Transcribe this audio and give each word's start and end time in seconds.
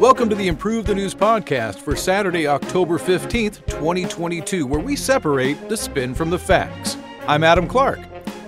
Welcome 0.00 0.28
to 0.30 0.34
the 0.34 0.48
Improve 0.48 0.86
the 0.86 0.94
News 0.96 1.14
podcast 1.14 1.76
for 1.76 1.94
Saturday, 1.94 2.48
October 2.48 2.98
15th, 2.98 3.64
2022, 3.66 4.66
where 4.66 4.80
we 4.80 4.96
separate 4.96 5.68
the 5.68 5.76
spin 5.76 6.16
from 6.16 6.30
the 6.30 6.38
facts. 6.38 6.96
I'm 7.28 7.44
Adam 7.44 7.68
Clark. 7.68 8.00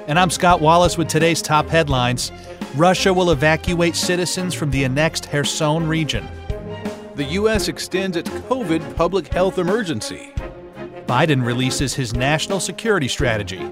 And 0.09 0.19
I'm 0.19 0.29
Scott 0.29 0.61
Wallace 0.61 0.99
with 0.99 1.07
today's 1.07 1.41
top 1.41 1.69
headlines. 1.69 2.33
Russia 2.75 3.15
will 3.15 3.31
evacuate 3.31 3.95
citizens 3.95 4.53
from 4.53 4.73
the 4.73 4.85
annexed 4.85 5.31
Kherson 5.31 5.87
region. 5.87 6.27
The 7.15 7.25
U.S. 7.25 7.69
extends 7.69 8.17
its 8.17 8.31
COVID 8.31 8.97
public 8.97 9.29
health 9.29 9.59
emergency. 9.59 10.33
Biden 11.07 11.47
releases 11.47 11.95
his 11.95 12.13
national 12.13 12.59
security 12.59 13.07
strategy. 13.07 13.71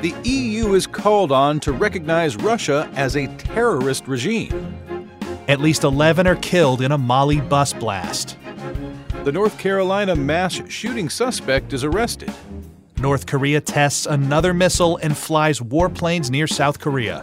The 0.00 0.14
EU 0.24 0.72
is 0.72 0.86
called 0.86 1.30
on 1.30 1.60
to 1.60 1.72
recognize 1.72 2.34
Russia 2.34 2.90
as 2.94 3.16
a 3.16 3.26
terrorist 3.36 4.08
regime. 4.08 4.74
At 5.46 5.60
least 5.60 5.84
11 5.84 6.26
are 6.26 6.36
killed 6.36 6.80
in 6.80 6.90
a 6.90 6.96
Mali 6.96 7.42
bus 7.42 7.74
blast. 7.74 8.38
The 9.24 9.32
North 9.32 9.58
Carolina 9.58 10.16
mass 10.16 10.62
shooting 10.70 11.10
suspect 11.10 11.74
is 11.74 11.84
arrested. 11.84 12.32
North 12.96 13.26
Korea 13.26 13.60
tests 13.60 14.06
another 14.06 14.54
missile 14.54 14.96
and 15.02 15.14
flies 15.14 15.60
warplanes 15.60 16.30
near 16.30 16.46
South 16.46 16.78
Korea. 16.78 17.22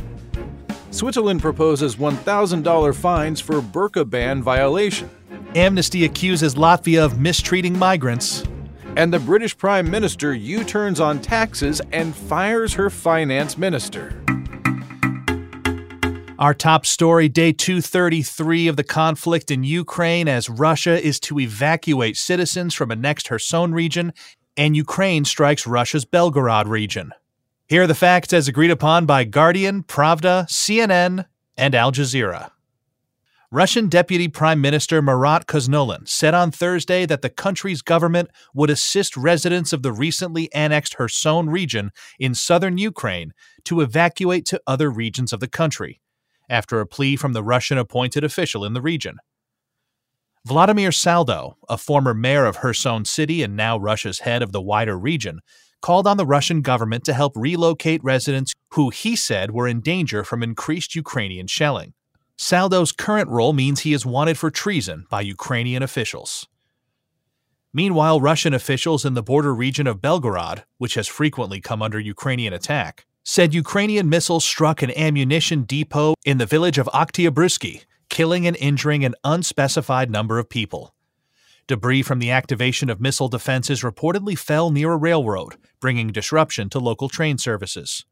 Switzerland 0.92 1.42
proposes 1.42 1.96
$1,000 1.96 2.94
fines 2.94 3.42
for 3.42 3.60
burqa 3.60 4.08
ban 4.08 4.44
violation. 4.44 5.10
Amnesty 5.56 6.06
accuses 6.06 6.54
Latvia 6.54 7.04
of 7.04 7.20
mistreating 7.20 7.76
migrants. 7.80 8.44
And 8.98 9.14
the 9.14 9.20
British 9.20 9.56
Prime 9.56 9.92
Minister 9.92 10.34
U 10.34 10.64
turns 10.64 11.00
on 11.00 11.22
taxes 11.22 11.80
and 11.92 12.16
fires 12.16 12.74
her 12.74 12.90
finance 12.90 13.56
minister. 13.56 14.24
Our 16.40 16.56
top 16.56 16.84
story 16.84 17.30
day 17.30 17.52
233 17.52 18.68
of 18.68 18.76
the 18.76 18.84
conflict 18.84 19.52
in 19.52 19.64
Ukraine 19.64 20.28
as 20.28 20.50
Russia 20.50 21.00
is 21.00 21.20
to 21.22 21.40
evacuate 21.40 22.18
citizens 22.18 22.74
from 22.74 22.90
annexed 22.90 23.30
Kherson 23.30 23.72
region 23.72 24.14
and 24.58 24.76
Ukraine 24.76 25.26
strikes 25.26 25.68
Russia's 25.68 26.04
Belgorod 26.04 26.66
region. 26.66 27.12
Here 27.68 27.84
are 27.84 27.88
the 27.88 27.94
facts 27.94 28.34
as 28.34 28.48
agreed 28.48 28.72
upon 28.72 29.06
by 29.06 29.26
Guardian, 29.26 29.84
Pravda, 29.84 30.48
CNN, 30.48 31.26
and 31.56 31.76
Al 31.76 31.92
Jazeera. 31.92 32.50
Russian 33.52 33.88
Deputy 33.88 34.28
Prime 34.28 34.60
Minister 34.60 35.02
Marat 35.02 35.46
Khusnullin 35.48 36.06
said 36.06 36.34
on 36.34 36.52
Thursday 36.52 37.06
that 37.06 37.22
the 37.22 37.30
country's 37.30 37.82
government 37.82 38.30
would 38.54 38.70
assist 38.70 39.16
residents 39.16 39.72
of 39.72 39.84
the 39.84 39.94
recently 39.94 40.54
annexed 40.54 40.98
Kherson 40.98 41.50
region 41.50 41.92
in 42.20 42.36
southern 42.36 42.78
Ukraine 42.78 43.32
to 43.64 43.80
evacuate 43.80 44.46
to 44.48 44.62
other 44.68 44.92
regions 44.92 45.32
of 45.32 45.40
the 45.40 45.48
country, 45.48 46.02
after 46.50 46.82
a 46.82 46.86
plea 46.86 47.16
from 47.16 47.32
the 47.32 47.42
Russian 47.42 47.78
appointed 47.78 48.26
official 48.26 48.66
in 48.66 48.74
the 48.74 48.82
region. 48.82 49.16
Vladimir 50.46 50.92
Saldo, 50.92 51.56
a 51.70 51.78
former 51.78 52.14
mayor 52.14 52.44
of 52.44 52.58
Kherson 52.58 53.06
City 53.06 53.44
and 53.44 53.56
now 53.56 53.78
Russia's 53.78 54.20
head 54.20 54.42
of 54.42 54.52
the 54.52 54.62
wider 54.62 55.00
region, 55.00 55.40
called 55.82 56.06
on 56.06 56.18
the 56.18 56.26
Russian 56.26 56.62
government 56.62 57.06
to 57.06 57.14
help 57.14 57.32
relocate 57.38 58.04
residents 58.04 58.52
who 58.72 58.90
he 58.90 59.16
said 59.16 59.52
were 59.52 59.70
in 59.70 59.80
danger 59.80 60.26
from 60.26 60.44
increased 60.44 60.96
Ukrainian 60.96 61.48
shelling. 61.48 61.94
Saldo's 62.38 62.92
current 62.92 63.30
role 63.30 63.52
means 63.52 63.80
he 63.80 63.94
is 63.94 64.06
wanted 64.06 64.38
for 64.38 64.52
treason 64.52 65.06
by 65.10 65.22
Ukrainian 65.22 65.82
officials. 65.82 66.48
Meanwhile, 67.74 68.22
Russian 68.22 68.54
officials 68.54 69.06
in 69.06 69.16
the 69.16 69.24
border 69.24 69.54
region 69.54 69.88
of 69.88 70.02
Belgorod, 70.02 70.64
which 70.78 70.94
has 70.94 71.08
frequently 71.08 71.60
come 71.60 71.82
under 71.82 72.00
Ukrainian 72.00 72.54
attack, 72.54 73.06
said 73.24 73.54
Ukrainian 73.54 74.08
missiles 74.08 74.46
struck 74.46 74.82
an 74.82 74.92
ammunition 74.98 75.64
depot 75.64 76.14
in 76.26 76.38
the 76.38 76.46
village 76.46 76.78
of 76.78 76.88
Oktyabrski 76.94 77.86
killing 78.10 78.48
and 78.48 78.56
injuring 78.58 79.04
an 79.04 79.16
unspecified 79.24 80.10
number 80.10 80.40
of 80.40 80.50
people. 80.50 80.94
Debris 81.68 82.02
from 82.02 82.20
the 82.20 82.32
activation 82.32 82.90
of 82.90 83.02
missile 83.02 83.28
defenses 83.28 83.82
reportedly 83.82 84.38
fell 84.38 84.72
near 84.72 84.94
a 84.94 84.98
railroad, 84.98 85.56
bringing 85.82 86.08
disruption 86.08 86.70
to 86.70 86.80
local 86.80 87.10
train 87.10 87.38
services. 87.38 88.06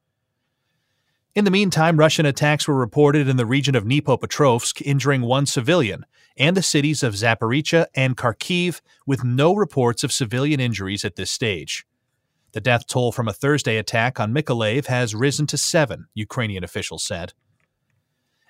In 1.35 1.44
the 1.44 1.51
meantime, 1.51 1.97
Russian 1.97 2.25
attacks 2.25 2.66
were 2.66 2.78
reported 2.78 3.28
in 3.28 3.35
the 3.35 3.46
region 3.46 3.75
of 3.75 3.84
Dnipropetrovsk, 3.84 4.81
injuring 4.84 5.22
one 5.22 5.46
civilian, 5.46 6.06
and 6.38 6.56
the 6.56 6.63
cities 6.63 7.03
of 7.03 7.13
Zaporizhia 7.13 7.88
and 7.94 8.16
Kharkiv, 8.16 8.79
with 9.06 9.25
no 9.25 9.53
reports 9.53 10.06
of 10.06 10.13
civilian 10.13 10.62
injuries 10.62 11.03
at 11.03 11.18
this 11.18 11.29
stage. 11.29 11.85
The 12.53 12.62
death 12.62 12.88
toll 12.88 13.12
from 13.12 13.28
a 13.28 13.34
Thursday 13.34 13.75
attack 13.75 14.18
on 14.18 14.34
Mykolaiv 14.34 14.85
has 14.85 15.13
risen 15.13 15.45
to 15.47 15.57
seven, 15.57 16.07
Ukrainian 16.13 16.63
officials 16.63 17.03
said. 17.03 17.34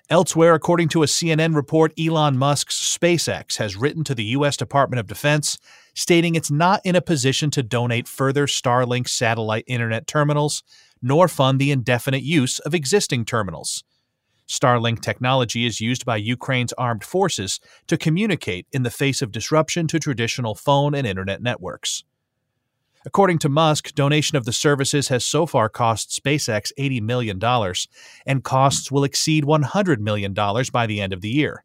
Elsewhere, 0.08 0.54
according 0.54 0.88
to 0.90 1.02
a 1.02 1.06
CNN 1.06 1.56
report, 1.56 1.92
Elon 1.98 2.38
Musk's 2.38 2.76
SpaceX 2.96 3.56
has 3.56 3.74
written 3.74 4.04
to 4.04 4.14
the 4.14 4.26
U.S. 4.26 4.56
Department 4.56 5.00
of 5.00 5.08
Defense 5.08 5.58
stating 5.94 6.36
it's 6.36 6.52
not 6.52 6.80
in 6.84 6.94
a 6.94 7.02
position 7.02 7.50
to 7.50 7.64
donate 7.64 8.06
further 8.06 8.46
Starlink 8.46 9.08
satellite 9.08 9.64
internet 9.66 10.06
terminals 10.06 10.62
nor 11.06 11.28
fund 11.28 11.60
the 11.60 11.70
indefinite 11.70 12.24
use 12.24 12.58
of 12.58 12.74
existing 12.74 13.24
terminals. 13.24 13.84
Starlink 14.48 15.00
technology 15.00 15.64
is 15.64 15.80
used 15.80 16.04
by 16.04 16.16
Ukraine's 16.16 16.72
armed 16.72 17.04
forces 17.04 17.60
to 17.86 17.96
communicate 17.96 18.66
in 18.72 18.82
the 18.82 18.90
face 18.90 19.22
of 19.22 19.30
disruption 19.30 19.86
to 19.86 20.00
traditional 20.00 20.56
phone 20.56 20.96
and 20.96 21.06
internet 21.06 21.40
networks. 21.40 22.02
According 23.04 23.38
to 23.40 23.48
Musk, 23.48 23.94
donation 23.94 24.36
of 24.36 24.46
the 24.46 24.52
services 24.52 25.06
has 25.06 25.24
so 25.24 25.46
far 25.46 25.68
cost 25.68 26.10
SpaceX 26.10 26.72
$80 26.76 27.00
million, 27.02 27.40
and 28.26 28.42
costs 28.42 28.90
will 28.90 29.04
exceed 29.04 29.44
$100 29.44 30.00
million 30.00 30.34
by 30.34 30.86
the 30.86 31.00
end 31.00 31.12
of 31.12 31.20
the 31.20 31.28
year. 31.28 31.64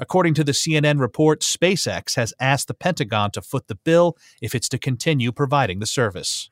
According 0.00 0.34
to 0.34 0.42
the 0.42 0.50
CNN 0.50 0.98
report, 0.98 1.42
SpaceX 1.42 2.16
has 2.16 2.34
asked 2.40 2.66
the 2.66 2.74
Pentagon 2.74 3.30
to 3.30 3.42
foot 3.42 3.68
the 3.68 3.76
bill 3.76 4.16
if 4.40 4.56
it's 4.56 4.68
to 4.70 4.78
continue 4.78 5.30
providing 5.30 5.78
the 5.78 5.86
service. 5.86 6.50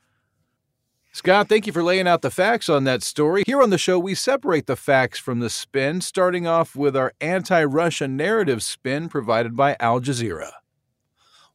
Scott, 1.12 1.48
thank 1.48 1.66
you 1.66 1.72
for 1.72 1.82
laying 1.82 2.06
out 2.06 2.22
the 2.22 2.31
facts 2.31 2.69
on 2.69 2.84
that 2.84 3.03
story. 3.03 3.43
Here 3.44 3.60
on 3.60 3.71
the 3.71 3.78
show, 3.78 3.98
we 3.98 4.15
separate 4.15 4.66
the 4.66 4.76
facts 4.76 5.19
from 5.19 5.41
the 5.41 5.50
spin, 5.50 6.00
starting 6.00 6.47
off 6.47 6.76
with 6.76 6.97
our 6.97 7.12
anti 7.21 7.65
Russia 7.65 8.06
narrative 8.06 8.62
spin 8.62 9.09
provided 9.09 9.56
by 9.56 9.76
Al 9.81 10.00
Jazeera. 10.00 10.53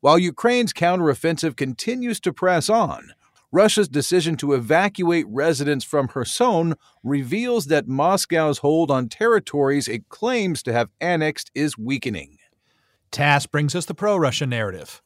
While 0.01 0.19
Ukraine's 0.19 0.73
counteroffensive 0.73 1.55
continues 1.55 2.19
to 2.19 2.33
press 2.33 2.69
on, 2.69 3.13
Russia's 3.49 3.87
decision 3.87 4.35
to 4.37 4.51
evacuate 4.51 5.25
residents 5.29 5.85
from 5.85 6.09
Kherson 6.09 6.75
reveals 7.01 7.67
that 7.67 7.87
Moscow's 7.87 8.57
hold 8.57 8.91
on 8.91 9.07
territories 9.07 9.87
it 9.87 10.09
claims 10.09 10.61
to 10.63 10.73
have 10.73 10.91
annexed 10.99 11.49
is 11.55 11.77
weakening. 11.77 12.39
TASS 13.11 13.47
brings 13.47 13.73
us 13.73 13.85
the 13.85 13.95
pro 13.95 14.17
Russia 14.17 14.45
narrative. 14.45 15.01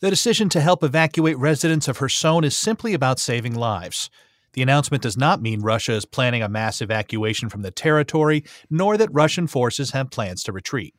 The 0.00 0.10
decision 0.10 0.48
to 0.50 0.60
help 0.60 0.84
evacuate 0.84 1.36
residents 1.38 1.88
of 1.88 1.98
Kherson 1.98 2.44
is 2.44 2.56
simply 2.56 2.94
about 2.94 3.18
saving 3.18 3.56
lives. 3.56 4.10
The 4.52 4.62
announcement 4.62 5.02
does 5.02 5.16
not 5.16 5.42
mean 5.42 5.60
Russia 5.60 5.92
is 5.94 6.04
planning 6.04 6.40
a 6.40 6.48
mass 6.48 6.80
evacuation 6.80 7.48
from 7.48 7.62
the 7.62 7.72
territory, 7.72 8.44
nor 8.70 8.96
that 8.96 9.12
Russian 9.12 9.48
forces 9.48 9.90
have 9.90 10.10
plans 10.10 10.44
to 10.44 10.52
retreat. 10.52 10.94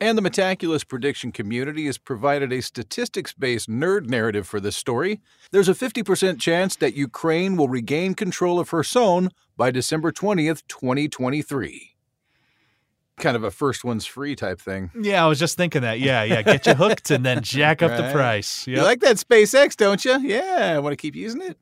And 0.00 0.18
the 0.18 0.28
Metaculus 0.28 0.86
prediction 0.86 1.30
community 1.30 1.86
has 1.86 1.98
provided 1.98 2.52
a 2.52 2.62
statistics 2.62 3.32
based 3.32 3.68
nerd 3.68 4.08
narrative 4.08 4.48
for 4.48 4.58
this 4.58 4.76
story. 4.76 5.20
There's 5.52 5.68
a 5.68 5.74
50% 5.74 6.40
chance 6.40 6.74
that 6.76 6.94
Ukraine 6.94 7.56
will 7.56 7.68
regain 7.68 8.14
control 8.14 8.58
of 8.58 8.70
Kherson 8.70 9.30
by 9.56 9.70
December 9.70 10.10
20th, 10.10 10.62
2023. 10.66 11.94
Kind 13.20 13.36
of 13.36 13.44
a 13.44 13.50
first 13.50 13.84
one's 13.84 14.06
free 14.06 14.34
type 14.34 14.60
thing. 14.60 14.90
Yeah, 14.98 15.22
I 15.22 15.28
was 15.28 15.38
just 15.38 15.56
thinking 15.56 15.82
that. 15.82 16.00
Yeah, 16.00 16.22
yeah. 16.22 16.40
Get 16.40 16.66
you 16.66 16.74
hooked 16.74 17.10
and 17.10 17.24
then 17.24 17.42
jack 17.42 17.82
up 17.82 17.90
right. 17.90 17.96
the 17.98 18.12
price. 18.12 18.66
Yep. 18.66 18.76
You 18.76 18.82
like 18.82 19.00
that 19.00 19.16
SpaceX, 19.16 19.76
don't 19.76 20.02
you? 20.04 20.18
Yeah, 20.20 20.72
I 20.74 20.78
want 20.78 20.92
to 20.92 20.96
keep 20.96 21.14
using 21.14 21.42
it. 21.42 21.58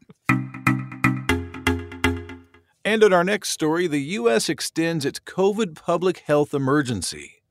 And 2.84 3.02
in 3.02 3.12
our 3.12 3.25
next 3.25 3.50
story, 3.50 3.87
the 3.87 4.00
U.S. 4.00 4.49
extends 4.49 5.05
its 5.05 5.19
COVID 5.19 5.75
public 5.75 6.19
health 6.19 6.55
emergency. 6.55 7.43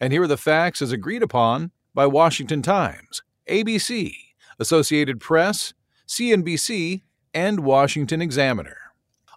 And 0.00 0.12
here 0.12 0.24
are 0.24 0.26
the 0.26 0.36
facts 0.36 0.82
as 0.82 0.92
agreed 0.92 1.22
upon 1.22 1.70
by 1.94 2.06
Washington 2.06 2.60
Times, 2.60 3.22
ABC, 3.48 4.14
Associated 4.58 5.20
Press, 5.20 5.72
CNBC, 6.08 7.02
and 7.32 7.60
Washington 7.60 8.20
Examiner. 8.20 8.76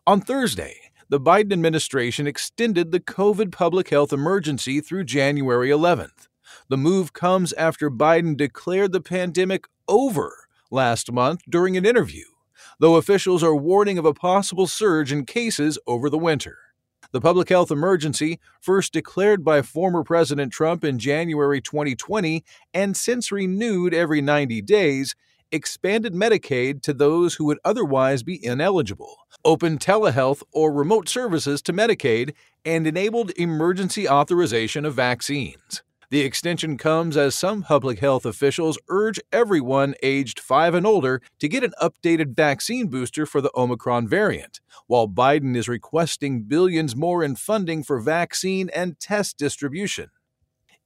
On 0.05 0.19
Thursday, 0.19 0.86
the 1.09 1.19
Biden 1.19 1.53
administration 1.53 2.27
extended 2.27 2.91
the 2.91 2.99
COVID 2.99 3.51
public 3.51 3.89
health 3.89 4.11
emergency 4.11 4.81
through 4.81 5.05
January 5.05 5.69
11th. 5.69 6.27
The 6.67 6.77
move 6.77 7.13
comes 7.13 7.53
after 7.53 7.89
Biden 7.89 8.35
declared 8.35 8.91
the 8.91 8.99
pandemic 8.99 9.65
over 9.87 10.47
last 10.69 11.11
month 11.11 11.41
during 11.49 11.77
an 11.77 11.85
interview, 11.85 12.25
though 12.79 12.95
officials 12.95 13.41
are 13.41 13.55
warning 13.55 13.97
of 13.97 14.05
a 14.05 14.13
possible 14.13 14.67
surge 14.67 15.13
in 15.13 15.25
cases 15.25 15.79
over 15.87 16.09
the 16.09 16.17
winter. 16.17 16.57
The 17.13 17.21
public 17.21 17.47
health 17.47 17.71
emergency, 17.71 18.39
first 18.59 18.91
declared 18.91 19.45
by 19.45 19.61
former 19.61 20.03
President 20.03 20.51
Trump 20.51 20.83
in 20.83 20.99
January 20.99 21.61
2020 21.61 22.43
and 22.73 22.97
since 22.97 23.31
renewed 23.31 23.93
every 23.93 24.19
90 24.19 24.61
days, 24.63 25.15
expanded 25.51 26.13
Medicaid 26.13 26.81
to 26.83 26.93
those 26.93 27.35
who 27.35 27.45
would 27.45 27.59
otherwise 27.63 28.23
be 28.23 28.43
ineligible, 28.43 29.17
opened 29.45 29.79
telehealth 29.79 30.43
or 30.51 30.73
remote 30.73 31.07
services 31.09 31.61
to 31.63 31.73
Medicaid, 31.73 32.33
and 32.65 32.85
enabled 32.85 33.31
emergency 33.37 34.07
authorization 34.07 34.85
of 34.85 34.93
vaccines. 34.93 35.83
The 36.09 36.21
extension 36.21 36.77
comes 36.77 37.17
as 37.17 37.35
some 37.35 37.63
public 37.63 37.99
health 37.99 38.25
officials 38.25 38.79
urge 38.87 39.19
everyone 39.33 39.93
aged 40.01 40.39
5 40.39 40.73
and 40.73 40.87
older 40.87 41.21
to 41.39 41.49
get 41.49 41.65
an 41.65 41.73
updated 41.81 42.33
vaccine 42.33 42.87
booster 42.87 43.25
for 43.25 43.41
the 43.41 43.51
Omicron 43.53 44.07
variant, 44.07 44.61
while 44.85 45.09
Biden 45.09 45.55
is 45.57 45.67
requesting 45.67 46.43
billions 46.43 46.95
more 46.95 47.25
in 47.25 47.35
funding 47.35 47.83
for 47.83 47.99
vaccine 47.99 48.69
and 48.69 48.97
test 49.01 49.37
distribution. 49.37 50.09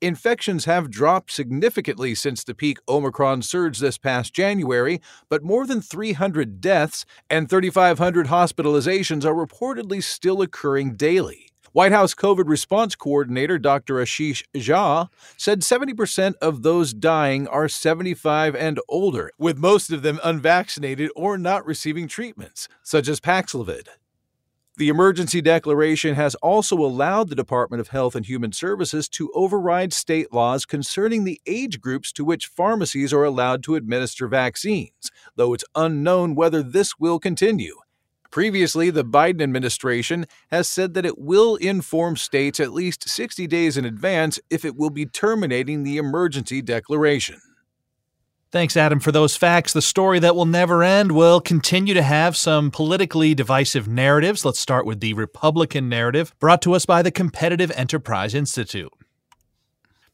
Infections 0.01 0.65
have 0.65 0.89
dropped 0.89 1.31
significantly 1.31 2.15
since 2.15 2.43
the 2.43 2.55
peak 2.55 2.79
Omicron 2.89 3.43
surge 3.43 3.77
this 3.77 3.99
past 3.99 4.33
January, 4.33 4.99
but 5.29 5.43
more 5.43 5.67
than 5.67 5.79
300 5.79 6.59
deaths 6.59 7.05
and 7.29 7.47
3,500 7.47 8.25
hospitalizations 8.25 9.23
are 9.25 9.35
reportedly 9.35 10.01
still 10.01 10.41
occurring 10.41 10.95
daily. 10.95 11.49
White 11.71 11.91
House 11.91 12.15
COVID 12.15 12.49
response 12.49 12.95
coordinator 12.95 13.59
Dr. 13.59 13.93
Ashish 13.97 14.43
Jha 14.55 15.07
said 15.37 15.61
70% 15.61 16.33
of 16.41 16.63
those 16.63 16.95
dying 16.95 17.47
are 17.47 17.69
75 17.69 18.55
and 18.55 18.79
older, 18.89 19.29
with 19.37 19.59
most 19.59 19.91
of 19.91 20.01
them 20.01 20.19
unvaccinated 20.23 21.11
or 21.15 21.37
not 21.37 21.63
receiving 21.63 22.07
treatments, 22.07 22.67
such 22.81 23.07
as 23.07 23.19
Paxlovid. 23.19 23.87
The 24.81 24.89
emergency 24.89 25.41
declaration 25.41 26.15
has 26.15 26.33
also 26.33 26.75
allowed 26.75 27.29
the 27.29 27.35
Department 27.35 27.81
of 27.81 27.89
Health 27.89 28.15
and 28.15 28.25
Human 28.25 28.51
Services 28.51 29.07
to 29.09 29.31
override 29.35 29.93
state 29.93 30.33
laws 30.33 30.65
concerning 30.65 31.23
the 31.23 31.39
age 31.45 31.79
groups 31.79 32.11
to 32.13 32.25
which 32.25 32.47
pharmacies 32.47 33.13
are 33.13 33.23
allowed 33.23 33.61
to 33.65 33.75
administer 33.75 34.27
vaccines, 34.27 35.11
though 35.35 35.53
it's 35.53 35.63
unknown 35.75 36.33
whether 36.33 36.63
this 36.63 36.97
will 36.97 37.19
continue. 37.19 37.75
Previously, 38.31 38.89
the 38.89 39.05
Biden 39.05 39.43
administration 39.43 40.25
has 40.49 40.67
said 40.67 40.95
that 40.95 41.05
it 41.05 41.19
will 41.19 41.57
inform 41.57 42.17
states 42.17 42.59
at 42.59 42.73
least 42.73 43.07
60 43.07 43.45
days 43.45 43.77
in 43.77 43.85
advance 43.85 44.39
if 44.49 44.65
it 44.65 44.75
will 44.75 44.89
be 44.89 45.05
terminating 45.05 45.83
the 45.83 45.97
emergency 45.97 46.59
declaration. 46.59 47.39
Thanks, 48.51 48.75
Adam, 48.75 48.99
for 48.99 49.13
those 49.13 49.37
facts. 49.37 49.71
The 49.71 49.81
story 49.81 50.19
that 50.19 50.35
will 50.35 50.45
never 50.45 50.83
end 50.83 51.13
will 51.13 51.39
continue 51.39 51.93
to 51.93 52.01
have 52.01 52.35
some 52.35 52.69
politically 52.69 53.33
divisive 53.33 53.87
narratives. 53.87 54.43
Let's 54.43 54.59
start 54.59 54.85
with 54.85 54.99
the 54.99 55.13
Republican 55.13 55.87
narrative 55.87 56.35
brought 56.37 56.61
to 56.63 56.73
us 56.73 56.85
by 56.85 57.01
the 57.01 57.11
Competitive 57.11 57.71
Enterprise 57.71 58.35
Institute. 58.35 58.91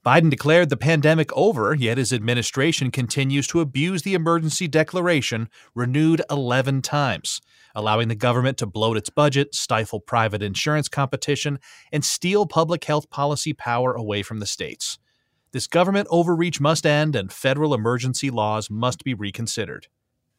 Biden 0.06 0.30
declared 0.30 0.70
the 0.70 0.78
pandemic 0.78 1.34
over, 1.34 1.74
yet 1.74 1.98
his 1.98 2.14
administration 2.14 2.92
continues 2.92 3.48
to 3.48 3.60
abuse 3.60 4.04
the 4.04 4.14
emergency 4.14 4.68
declaration, 4.68 5.50
renewed 5.74 6.22
11 6.30 6.84
times 6.84 7.42
allowing 7.78 8.08
the 8.08 8.16
government 8.16 8.58
to 8.58 8.66
bloat 8.66 8.98
its 8.98 9.12
budget, 9.12 9.54
stifle 9.54 10.00
private 10.00 10.42
insurance 10.42 10.90
competition, 10.90 11.60
and 11.92 12.04
steal 12.04 12.48
public 12.48 12.84
health 12.84 13.08
policy 13.12 13.54
power 13.54 13.94
away 13.94 14.24
from 14.24 14.40
the 14.40 14.48
states. 14.48 14.98
This 15.52 15.68
government 15.68 16.08
overreach 16.12 16.60
must 16.60 16.86
end, 16.86 17.16
and 17.16 17.32
federal 17.32 17.74
emergency 17.74 18.30
laws 18.30 18.70
must 18.70 19.04
be 19.04 19.14
reconsidered. 19.14 19.88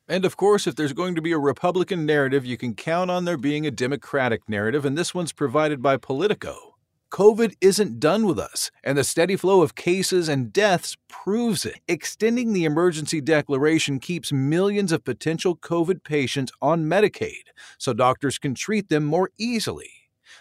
And 0.06 0.25
of 0.25 0.37
course, 0.37 0.66
if 0.66 0.76
there's 0.76 0.93
going 0.93 1.14
to 1.14 1.22
be 1.22 1.32
a 1.32 1.38
Republican 1.38 2.06
narrative, 2.06 2.46
you 2.46 2.56
can 2.56 2.75
count 2.75 3.10
on 3.10 3.25
there 3.25 3.37
being 3.37 3.66
a 3.66 3.70
Democratic 3.70 4.49
narrative, 4.49 4.84
and 4.84 4.96
this 4.96 5.14
one's 5.14 5.32
provided 5.32 5.82
by 5.82 5.96
Politico. 5.96 6.76
COVID 7.10 7.55
isn't 7.62 8.00
done 8.00 8.26
with 8.26 8.38
us, 8.38 8.70
and 8.84 8.99
the 8.99 9.05
steady 9.05 9.37
flow 9.37 9.62
of 9.62 9.75
cases 9.75 10.28
and 10.28 10.52
deaths 10.52 10.96
proves 11.08 11.64
it. 11.64 11.81
Extending 11.88 12.52
the 12.52 12.66
emergency 12.66 13.22
declaration 13.22 13.99
keeps 13.99 14.31
millions 14.31 14.93
of 14.93 15.04
potential 15.04 15.56
COVID 15.56 16.04
patients 16.04 16.52
on 16.61 16.84
Medicaid 16.84 17.44
so 17.78 17.94
doctors 17.94 18.38
can 18.38 18.54
treat 18.54 18.90
them 18.90 19.04
more 19.04 19.31
easily. 19.38 19.97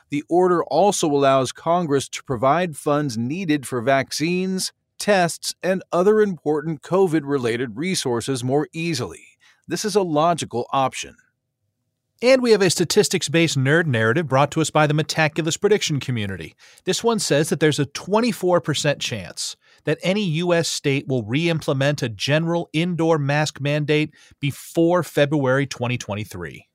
The 0.10 0.24
order 0.30 0.64
also 0.64 1.10
allows 1.10 1.52
Congress 1.52 2.08
to 2.10 2.24
provide 2.24 2.78
funds 2.78 3.18
needed 3.18 3.68
for 3.68 3.82
vaccines, 3.82 4.72
tests, 4.98 5.54
and 5.62 5.84
other 5.92 6.22
important 6.22 6.82
COVID 6.82 7.22
related 7.24 7.78
resources 7.78 8.44
more 8.44 8.68
easily. 8.74 9.26
This 9.68 9.84
is 9.84 9.96
a 9.96 10.02
logical 10.02 10.68
option. 10.72 11.16
And 12.22 12.42
we 12.42 12.50
have 12.52 12.64
a 12.64 12.70
statistics 12.72 13.30
based 13.30 13.60
nerd 13.60 13.86
narrative 13.86 14.28
brought 14.28 14.50
to 14.52 14.62
us 14.62 14.72
by 14.72 14.88
the 14.88 14.94
Metaculus 14.94 15.60
prediction 15.60 16.00
community. 16.00 16.56
This 16.84 17.04
one 17.04 17.20
says 17.20 17.50
that 17.50 17.60
there's 17.60 17.80
a 17.80 17.86
24% 17.86 19.00
chance 19.00 19.56
that 19.84 20.00
any 20.02 20.24
U.S. 20.24 20.68
state 20.68 21.08
will 21.08 21.24
re 21.24 21.48
implement 21.48 22.02
a 22.02 22.10
general 22.10 22.70
indoor 22.74 23.20
mask 23.20 23.62
mandate 23.62 24.16
before 24.40 25.04
February 25.04 25.68
2023. 25.68 26.68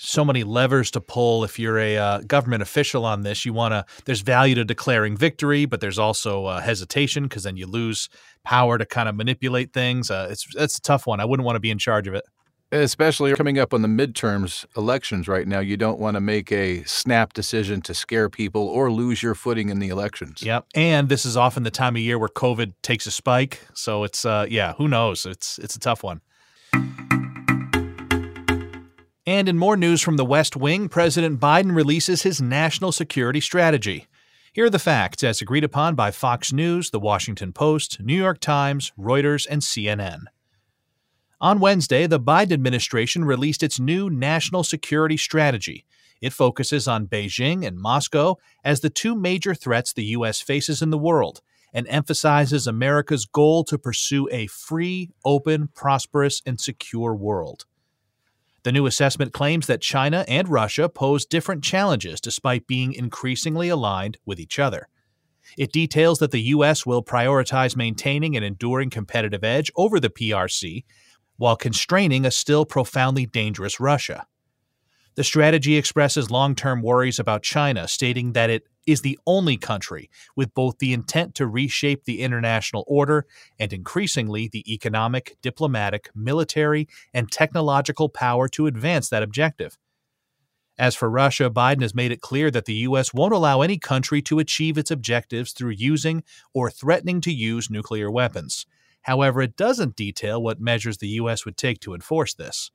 So 0.00 0.24
many 0.24 0.44
levers 0.44 0.92
to 0.92 1.00
pull 1.00 1.42
if 1.42 1.58
you're 1.58 1.76
a 1.76 1.96
uh, 1.96 2.20
government 2.20 2.62
official 2.62 3.04
on 3.04 3.22
this. 3.22 3.44
You 3.44 3.52
want 3.52 3.72
to, 3.72 3.84
there's 4.04 4.20
value 4.20 4.54
to 4.54 4.64
declaring 4.64 5.16
victory, 5.16 5.64
but 5.64 5.80
there's 5.80 5.98
also 5.98 6.46
uh, 6.46 6.60
hesitation 6.60 7.24
because 7.24 7.42
then 7.42 7.56
you 7.56 7.66
lose 7.66 8.08
power 8.44 8.78
to 8.78 8.86
kind 8.86 9.08
of 9.08 9.16
manipulate 9.16 9.72
things. 9.72 10.08
Uh, 10.08 10.28
it's, 10.30 10.46
it's 10.54 10.78
a 10.78 10.80
tough 10.80 11.08
one. 11.08 11.18
I 11.18 11.24
wouldn't 11.24 11.44
want 11.44 11.56
to 11.56 11.60
be 11.60 11.72
in 11.72 11.78
charge 11.78 12.06
of 12.06 12.14
it. 12.14 12.24
Especially 12.70 13.34
coming 13.34 13.58
up 13.58 13.74
on 13.74 13.82
the 13.82 13.88
midterms 13.88 14.66
elections 14.76 15.26
right 15.26 15.48
now, 15.48 15.58
you 15.58 15.76
don't 15.76 15.98
want 15.98 16.14
to 16.14 16.20
make 16.20 16.52
a 16.52 16.84
snap 16.84 17.32
decision 17.32 17.80
to 17.82 17.94
scare 17.94 18.28
people 18.28 18.68
or 18.68 18.92
lose 18.92 19.20
your 19.22 19.34
footing 19.34 19.68
in 19.68 19.78
the 19.80 19.88
elections. 19.88 20.42
Yep. 20.42 20.66
And 20.74 21.08
this 21.08 21.24
is 21.24 21.36
often 21.36 21.62
the 21.64 21.70
time 21.70 21.96
of 21.96 22.02
year 22.02 22.18
where 22.18 22.28
COVID 22.28 22.74
takes 22.82 23.06
a 23.06 23.10
spike. 23.10 23.66
So 23.74 24.04
it's, 24.04 24.24
uh, 24.24 24.46
yeah, 24.48 24.74
who 24.74 24.86
knows? 24.86 25.26
It's, 25.26 25.58
it's 25.58 25.74
a 25.74 25.80
tough 25.80 26.04
one. 26.04 26.20
And 29.28 29.46
in 29.46 29.58
more 29.58 29.76
news 29.76 30.00
from 30.00 30.16
the 30.16 30.24
West 30.24 30.56
Wing, 30.56 30.88
President 30.88 31.38
Biden 31.38 31.76
releases 31.76 32.22
his 32.22 32.40
national 32.40 32.92
security 32.92 33.42
strategy. 33.42 34.06
Here 34.54 34.64
are 34.64 34.70
the 34.70 34.78
facts 34.78 35.22
as 35.22 35.42
agreed 35.42 35.64
upon 35.64 35.94
by 35.94 36.12
Fox 36.12 36.50
News, 36.50 36.88
The 36.88 36.98
Washington 36.98 37.52
Post, 37.52 38.00
New 38.00 38.16
York 38.16 38.40
Times, 38.40 38.90
Reuters, 38.98 39.46
and 39.46 39.60
CNN. 39.60 40.22
On 41.42 41.60
Wednesday, 41.60 42.06
the 42.06 42.18
Biden 42.18 42.52
administration 42.52 43.22
released 43.22 43.62
its 43.62 43.78
new 43.78 44.08
national 44.08 44.64
security 44.64 45.18
strategy. 45.18 45.84
It 46.22 46.32
focuses 46.32 46.88
on 46.88 47.06
Beijing 47.06 47.66
and 47.66 47.78
Moscow 47.78 48.36
as 48.64 48.80
the 48.80 48.88
two 48.88 49.14
major 49.14 49.54
threats 49.54 49.92
the 49.92 50.04
U.S. 50.04 50.40
faces 50.40 50.80
in 50.80 50.88
the 50.88 50.96
world 50.96 51.42
and 51.74 51.86
emphasizes 51.88 52.66
America's 52.66 53.26
goal 53.26 53.62
to 53.64 53.76
pursue 53.76 54.26
a 54.32 54.46
free, 54.46 55.10
open, 55.22 55.68
prosperous, 55.74 56.40
and 56.46 56.58
secure 56.58 57.14
world. 57.14 57.66
The 58.64 58.72
new 58.72 58.86
assessment 58.86 59.32
claims 59.32 59.66
that 59.66 59.80
China 59.80 60.24
and 60.28 60.48
Russia 60.48 60.88
pose 60.88 61.24
different 61.24 61.62
challenges 61.62 62.20
despite 62.20 62.66
being 62.66 62.92
increasingly 62.92 63.68
aligned 63.68 64.18
with 64.26 64.40
each 64.40 64.58
other. 64.58 64.88
It 65.56 65.72
details 65.72 66.18
that 66.18 66.30
the 66.30 66.42
U.S. 66.42 66.84
will 66.84 67.02
prioritize 67.02 67.76
maintaining 67.76 68.36
an 68.36 68.42
enduring 68.42 68.90
competitive 68.90 69.44
edge 69.44 69.70
over 69.76 69.98
the 69.98 70.10
PRC 70.10 70.84
while 71.36 71.56
constraining 71.56 72.26
a 72.26 72.30
still 72.30 72.66
profoundly 72.66 73.24
dangerous 73.24 73.80
Russia. 73.80 74.26
The 75.14 75.24
strategy 75.24 75.76
expresses 75.76 76.30
long 76.30 76.54
term 76.54 76.82
worries 76.82 77.18
about 77.18 77.42
China, 77.42 77.88
stating 77.88 78.32
that 78.32 78.50
it 78.50 78.64
is 78.88 79.02
the 79.02 79.18
only 79.26 79.58
country 79.58 80.08
with 80.34 80.54
both 80.54 80.78
the 80.78 80.94
intent 80.94 81.34
to 81.34 81.46
reshape 81.46 82.04
the 82.04 82.22
international 82.22 82.84
order 82.86 83.26
and 83.58 83.70
increasingly 83.70 84.48
the 84.48 84.72
economic, 84.72 85.36
diplomatic, 85.42 86.08
military, 86.14 86.88
and 87.12 87.30
technological 87.30 88.08
power 88.08 88.48
to 88.48 88.66
advance 88.66 89.10
that 89.10 89.22
objective. 89.22 89.76
As 90.78 90.94
for 90.94 91.10
Russia, 91.10 91.50
Biden 91.50 91.82
has 91.82 91.94
made 91.94 92.12
it 92.12 92.22
clear 92.22 92.50
that 92.50 92.64
the 92.64 92.86
U.S. 92.88 93.12
won't 93.12 93.34
allow 93.34 93.60
any 93.60 93.76
country 93.76 94.22
to 94.22 94.38
achieve 94.38 94.78
its 94.78 94.90
objectives 94.90 95.52
through 95.52 95.72
using 95.72 96.22
or 96.54 96.70
threatening 96.70 97.20
to 97.22 97.32
use 97.32 97.68
nuclear 97.68 98.10
weapons. 98.10 98.64
However, 99.02 99.42
it 99.42 99.56
doesn't 99.56 99.96
detail 99.96 100.42
what 100.42 100.60
measures 100.60 100.98
the 100.98 101.08
U.S. 101.08 101.44
would 101.44 101.58
take 101.58 101.80
to 101.80 101.94
enforce 101.94 102.32
this. 102.32 102.70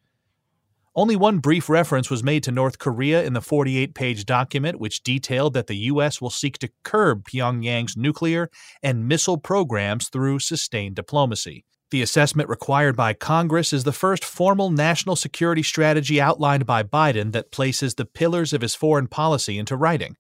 Only 0.96 1.16
one 1.16 1.40
brief 1.40 1.70
reference 1.70 2.12
was 2.12 2.24
made 2.24 2.44
to 2.44 2.52
North 2.52 2.78
Korea 2.78 3.24
in 3.24 3.34
the 3.34 3.42
48 3.42 3.96
page 3.96 4.26
document, 4.26 4.80
which 4.80 5.02
detailed 5.02 5.56
that 5.56 5.66
the 5.66 5.78
U.S. 5.90 6.22
will 6.22 6.30
seek 6.30 6.60
to 6.60 6.70
curb 6.84 7.26
Pyongyang's 7.26 7.98
nuclear 7.98 8.52
and 8.84 9.08
missile 9.08 9.40
programs 9.40 10.10
through 10.10 10.38
sustained 10.38 10.96
diplomacy. 10.96 11.66
The 11.90 12.04
assessment 12.04 12.48
required 12.48 12.96
by 12.96 13.14
Congress 13.14 13.74
is 13.74 13.86
the 13.86 13.92
first 13.92 14.24
formal 14.24 14.70
national 14.70 15.16
security 15.16 15.64
strategy 15.64 16.22
outlined 16.22 16.68
by 16.68 16.84
Biden 16.84 17.32
that 17.32 17.52
places 17.52 17.96
the 17.96 18.06
pillars 18.06 18.54
of 18.54 18.62
his 18.62 18.76
foreign 18.76 19.08
policy 19.08 19.58
into 19.58 19.76
writing. 19.76 20.16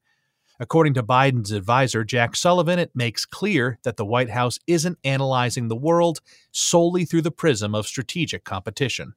According 0.60 0.96
to 0.96 1.04
Biden's 1.04 1.52
advisor, 1.52 2.04
Jack 2.04 2.36
Sullivan, 2.36 2.80
it 2.80 2.92
makes 2.96 3.26
clear 3.26 3.78
that 3.84 3.98
the 3.98 4.06
White 4.06 4.32
House 4.32 4.58
isn't 4.66 4.98
analyzing 5.04 5.68
the 5.68 5.76
world 5.76 6.20
solely 6.52 7.06
through 7.06 7.24
the 7.24 7.32
prism 7.32 7.76
of 7.76 7.86
strategic 7.86 8.44
competition. 8.44 9.14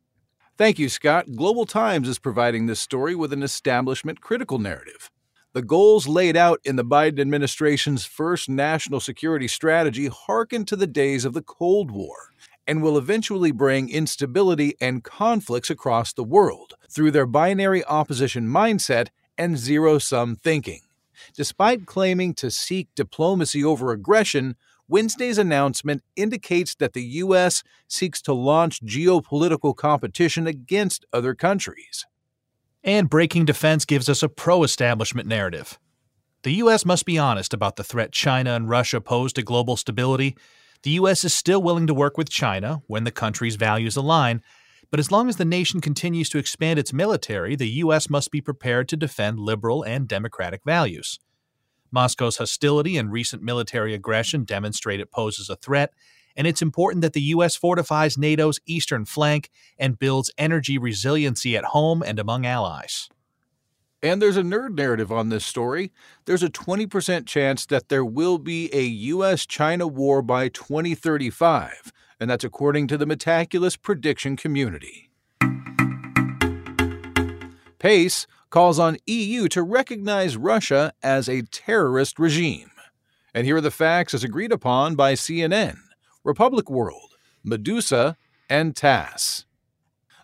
Thank 0.58 0.78
you, 0.78 0.88
Scott. 0.88 1.26
Global 1.36 1.66
Times 1.66 2.08
is 2.08 2.18
providing 2.18 2.64
this 2.64 2.80
story 2.80 3.14
with 3.14 3.30
an 3.34 3.42
establishment 3.42 4.22
critical 4.22 4.58
narrative. 4.58 5.10
The 5.52 5.60
goals 5.60 6.08
laid 6.08 6.34
out 6.34 6.60
in 6.64 6.76
the 6.76 6.84
Biden 6.84 7.20
administration's 7.20 8.06
first 8.06 8.48
national 8.48 9.00
security 9.00 9.48
strategy 9.48 10.06
harken 10.06 10.64
to 10.64 10.74
the 10.74 10.86
days 10.86 11.26
of 11.26 11.34
the 11.34 11.42
Cold 11.42 11.90
War 11.90 12.30
and 12.66 12.82
will 12.82 12.96
eventually 12.96 13.52
bring 13.52 13.90
instability 13.90 14.74
and 14.80 15.04
conflicts 15.04 15.68
across 15.68 16.14
the 16.14 16.24
world 16.24 16.72
through 16.88 17.10
their 17.10 17.26
binary 17.26 17.84
opposition 17.84 18.46
mindset 18.46 19.08
and 19.36 19.58
zero 19.58 19.98
sum 19.98 20.36
thinking. 20.36 20.80
Despite 21.34 21.84
claiming 21.84 22.32
to 22.34 22.50
seek 22.50 22.88
diplomacy 22.94 23.62
over 23.62 23.92
aggression, 23.92 24.56
Wednesday's 24.88 25.38
announcement 25.38 26.02
indicates 26.14 26.74
that 26.76 26.92
the 26.92 27.02
U.S. 27.02 27.64
seeks 27.88 28.22
to 28.22 28.32
launch 28.32 28.84
geopolitical 28.84 29.74
competition 29.74 30.46
against 30.46 31.04
other 31.12 31.34
countries. 31.34 32.06
And 32.84 33.10
breaking 33.10 33.46
defense 33.46 33.84
gives 33.84 34.08
us 34.08 34.22
a 34.22 34.28
pro 34.28 34.62
establishment 34.62 35.26
narrative. 35.26 35.78
The 36.44 36.52
U.S. 36.52 36.84
must 36.84 37.04
be 37.04 37.18
honest 37.18 37.52
about 37.52 37.74
the 37.74 37.82
threat 37.82 38.12
China 38.12 38.54
and 38.54 38.68
Russia 38.68 39.00
pose 39.00 39.32
to 39.32 39.42
global 39.42 39.76
stability. 39.76 40.36
The 40.84 40.90
U.S. 40.90 41.24
is 41.24 41.34
still 41.34 41.60
willing 41.60 41.88
to 41.88 41.94
work 41.94 42.16
with 42.16 42.30
China 42.30 42.82
when 42.86 43.02
the 43.02 43.10
country's 43.10 43.56
values 43.56 43.96
align, 43.96 44.40
but 44.92 45.00
as 45.00 45.10
long 45.10 45.28
as 45.28 45.36
the 45.36 45.44
nation 45.44 45.80
continues 45.80 46.28
to 46.28 46.38
expand 46.38 46.78
its 46.78 46.92
military, 46.92 47.56
the 47.56 47.68
U.S. 47.68 48.08
must 48.08 48.30
be 48.30 48.40
prepared 48.40 48.88
to 48.90 48.96
defend 48.96 49.40
liberal 49.40 49.82
and 49.82 50.06
democratic 50.06 50.62
values. 50.64 51.18
Moscow's 51.90 52.36
hostility 52.36 52.96
and 52.96 53.12
recent 53.12 53.42
military 53.42 53.94
aggression 53.94 54.44
demonstrate 54.44 55.00
it 55.00 55.10
poses 55.10 55.48
a 55.48 55.56
threat, 55.56 55.92
and 56.36 56.46
it's 56.46 56.62
important 56.62 57.02
that 57.02 57.14
the 57.14 57.22
U.S. 57.22 57.56
fortifies 57.56 58.18
NATO's 58.18 58.60
eastern 58.66 59.04
flank 59.04 59.50
and 59.78 59.98
builds 59.98 60.30
energy 60.36 60.78
resiliency 60.78 61.56
at 61.56 61.64
home 61.66 62.02
and 62.02 62.18
among 62.18 62.44
allies. 62.44 63.08
And 64.02 64.20
there's 64.20 64.36
a 64.36 64.42
nerd 64.42 64.74
narrative 64.74 65.10
on 65.10 65.30
this 65.30 65.44
story. 65.44 65.90
There's 66.26 66.42
a 66.42 66.50
20% 66.50 67.26
chance 67.26 67.64
that 67.66 67.88
there 67.88 68.04
will 68.04 68.38
be 68.38 68.72
a 68.72 68.82
U.S. 68.82 69.46
China 69.46 69.86
war 69.86 70.20
by 70.20 70.48
2035, 70.48 71.92
and 72.20 72.30
that's 72.30 72.44
according 72.44 72.88
to 72.88 72.98
the 72.98 73.06
Metaculus 73.06 73.80
prediction 73.80 74.36
community. 74.36 75.10
Pace 77.78 78.26
calls 78.50 78.78
on 78.78 78.98
EU 79.06 79.48
to 79.48 79.62
recognize 79.62 80.36
Russia 80.36 80.92
as 81.02 81.28
a 81.28 81.42
terrorist 81.42 82.18
regime. 82.18 82.70
And 83.34 83.46
here 83.46 83.56
are 83.56 83.60
the 83.60 83.70
facts 83.70 84.14
as 84.14 84.24
agreed 84.24 84.52
upon 84.52 84.94
by 84.94 85.14
CNN, 85.14 85.76
Republic 86.24 86.70
World, 86.70 87.16
Meduza, 87.46 88.16
and 88.48 88.74
TASS. 88.74 89.44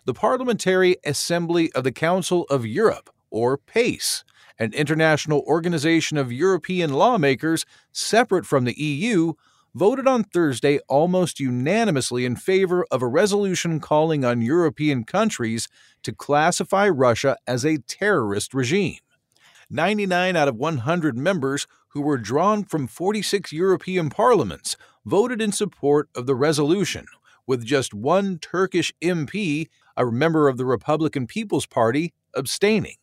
The 0.05 0.13
Parliamentary 0.13 0.97
Assembly 1.05 1.71
of 1.73 1.83
the 1.83 1.91
Council 1.91 2.45
of 2.49 2.65
Europe, 2.65 3.09
or 3.29 3.57
PACE, 3.57 4.23
an 4.59 4.73
international 4.73 5.43
organization 5.47 6.17
of 6.17 6.31
European 6.31 6.93
lawmakers 6.93 7.65
separate 7.91 8.45
from 8.45 8.65
the 8.65 8.79
EU, 8.79 9.33
voted 9.75 10.07
on 10.07 10.23
Thursday 10.23 10.79
almost 10.87 11.39
unanimously 11.39 12.25
in 12.25 12.35
favor 12.35 12.85
of 12.91 13.01
a 13.01 13.07
resolution 13.07 13.79
calling 13.79 14.23
on 14.23 14.41
European 14.41 15.03
countries 15.03 15.67
to 16.03 16.13
classify 16.13 16.87
Russia 16.87 17.37
as 17.47 17.65
a 17.65 17.79
terrorist 17.79 18.53
regime. 18.53 18.99
99 19.69 20.35
out 20.35 20.47
of 20.47 20.55
100 20.55 21.17
members 21.17 21.65
who 21.89 22.01
were 22.01 22.17
drawn 22.17 22.63
from 22.63 22.87
46 22.87 23.51
European 23.51 24.09
parliaments 24.09 24.77
voted 25.05 25.41
in 25.41 25.51
support 25.51 26.09
of 26.15 26.25
the 26.25 26.35
resolution, 26.35 27.05
with 27.47 27.65
just 27.65 27.93
one 27.93 28.37
Turkish 28.39 28.93
MP, 29.01 29.67
a 29.97 30.05
member 30.05 30.47
of 30.47 30.57
the 30.57 30.65
Republican 30.65 31.27
People's 31.27 31.65
Party, 31.65 32.13
abstaining. 32.35 32.95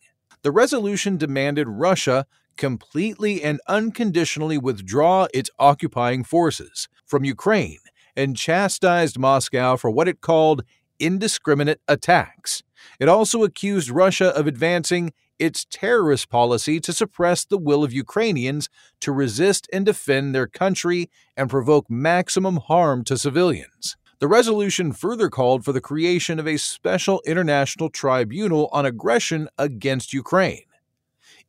The 0.43 0.51
resolution 0.51 1.17
demanded 1.17 1.69
Russia 1.69 2.27
completely 2.61 3.43
and 3.43 3.59
unconditionally 3.67 4.59
withdraw 4.59 5.27
its 5.33 5.51
occupying 5.59 6.23
forces 6.23 6.89
from 7.07 7.25
Ukraine 7.25 7.79
and 8.15 8.37
chastised 8.37 9.19
Moscow 9.19 9.77
for 9.77 9.91
what 9.91 10.07
it 10.07 10.21
called 10.21 10.63
indiscriminate 11.01 11.81
attacks. 11.89 12.63
It 13.01 13.09
also 13.09 13.45
accused 13.45 13.89
Russia 13.89 14.29
of 14.37 14.47
advancing 14.47 15.15
its 15.39 15.67
terrorist 15.71 16.29
policy 16.29 16.79
to 16.81 16.93
suppress 16.93 17.47
the 17.47 17.57
will 17.57 17.83
of 17.83 17.95
Ukrainians 17.95 18.69
to 19.01 19.11
resist 19.11 19.67
and 19.73 19.87
defend 19.87 20.35
their 20.35 20.47
country 20.47 21.09
and 21.39 21.49
provoke 21.49 21.91
maximum 21.91 22.59
harm 22.59 23.05
to 23.05 23.17
civilians. 23.17 23.97
The 24.19 24.29
resolution 24.29 24.93
further 24.93 25.31
called 25.31 25.65
for 25.65 25.73
the 25.73 25.81
creation 25.81 26.39
of 26.39 26.47
a 26.47 26.59
special 26.59 27.23
international 27.25 27.89
tribunal 27.89 28.69
on 28.71 28.85
aggression 28.85 29.49
against 29.57 30.13
Ukraine. 30.13 30.67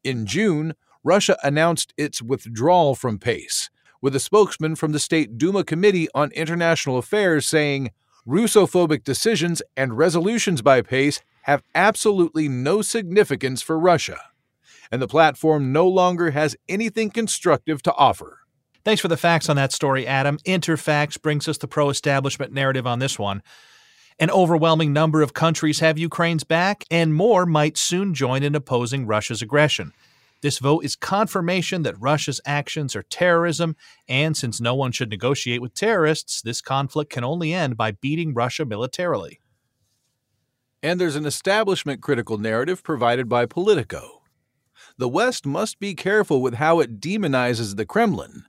In 0.06 0.26
June, 0.26 0.74
Russia 1.04 1.38
announced 1.44 1.94
its 1.98 2.22
withdrawal 2.22 2.96
from 2.96 3.18
PACE, 3.18 3.70
with 4.02 4.16
a 4.16 4.20
spokesman 4.20 4.76
from 4.76 4.92
the 4.92 5.00
State 5.00 5.38
Duma 5.38 5.64
Committee 5.64 6.08
on 6.14 6.32
International 6.32 6.98
Affairs 6.98 7.48
saying, 7.48 7.92
Russophobic 8.28 9.04
decisions 9.04 9.62
and 9.76 9.98
resolutions 9.98 10.62
by 10.62 10.82
PACE 10.82 11.22
have 11.44 11.64
absolutely 11.74 12.48
no 12.48 12.82
significance 12.84 13.62
for 13.62 13.80
Russia, 13.80 14.20
and 14.92 15.02
the 15.02 15.08
platform 15.08 15.74
no 15.74 15.88
longer 15.88 16.32
has 16.32 16.56
anything 16.70 17.10
constructive 17.10 17.82
to 17.82 17.94
offer. 17.96 18.40
Thanks 18.84 19.02
for 19.02 19.08
the 19.08 19.18
facts 19.18 19.50
on 19.50 19.56
that 19.56 19.72
story, 19.72 20.06
Adam. 20.06 20.38
Interfax 20.40 21.20
brings 21.22 21.48
us 21.48 21.58
the 21.58 21.68
pro 21.68 21.90
establishment 21.90 22.52
narrative 22.52 22.86
on 22.86 23.00
this 23.00 23.18
one. 23.18 23.42
An 24.20 24.30
overwhelming 24.30 24.94
number 24.94 25.22
of 25.24 25.34
countries 25.34 25.80
have 25.80 25.98
Ukraine's 25.98 26.44
back, 26.44 26.84
and 26.92 27.16
more 27.16 27.46
might 27.46 27.78
soon 27.78 28.14
join 28.14 28.44
in 28.44 28.54
opposing 28.54 29.08
Russia's 29.08 29.42
aggression. 29.42 29.94
This 30.42 30.58
vote 30.58 30.84
is 30.84 30.96
confirmation 30.96 31.84
that 31.84 32.02
Russia's 32.02 32.42
actions 32.46 32.96
are 32.96 33.04
terrorism, 33.04 33.76
and 34.08 34.36
since 34.36 34.60
no 34.60 34.74
one 34.74 34.92
should 34.92 35.10
negotiate 35.10 35.62
with 35.62 35.76
terrorists, 35.76 36.42
this 36.42 36.62
conflict 36.62 37.12
can 37.12 37.24
only 37.24 37.54
end 37.54 37.78
by 37.78 37.92
beating 37.92 38.34
Russia 38.34 38.66
militarily. 38.66 39.40
And 40.82 41.00
there's 41.00 41.16
an 41.16 41.28
establishment 41.28 42.02
critical 42.02 42.40
narrative 42.40 42.84
provided 42.84 43.30
by 43.30 43.46
Politico. 43.46 44.24
The 44.98 45.08
West 45.08 45.46
must 45.46 45.80
be 45.80 45.94
careful 45.94 46.42
with 46.42 46.56
how 46.56 46.80
it 46.80 47.00
demonizes 47.00 47.76
the 47.76 47.86
Kremlin. 47.86 48.46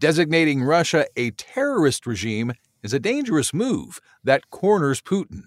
Designating 0.00 0.62
Russia 0.62 1.06
a 1.14 1.30
terrorist 1.32 2.06
regime 2.06 2.54
is 2.82 2.94
a 2.94 2.98
dangerous 2.98 3.52
move 3.52 4.00
that 4.22 4.48
corners 4.48 5.02
Putin, 5.02 5.42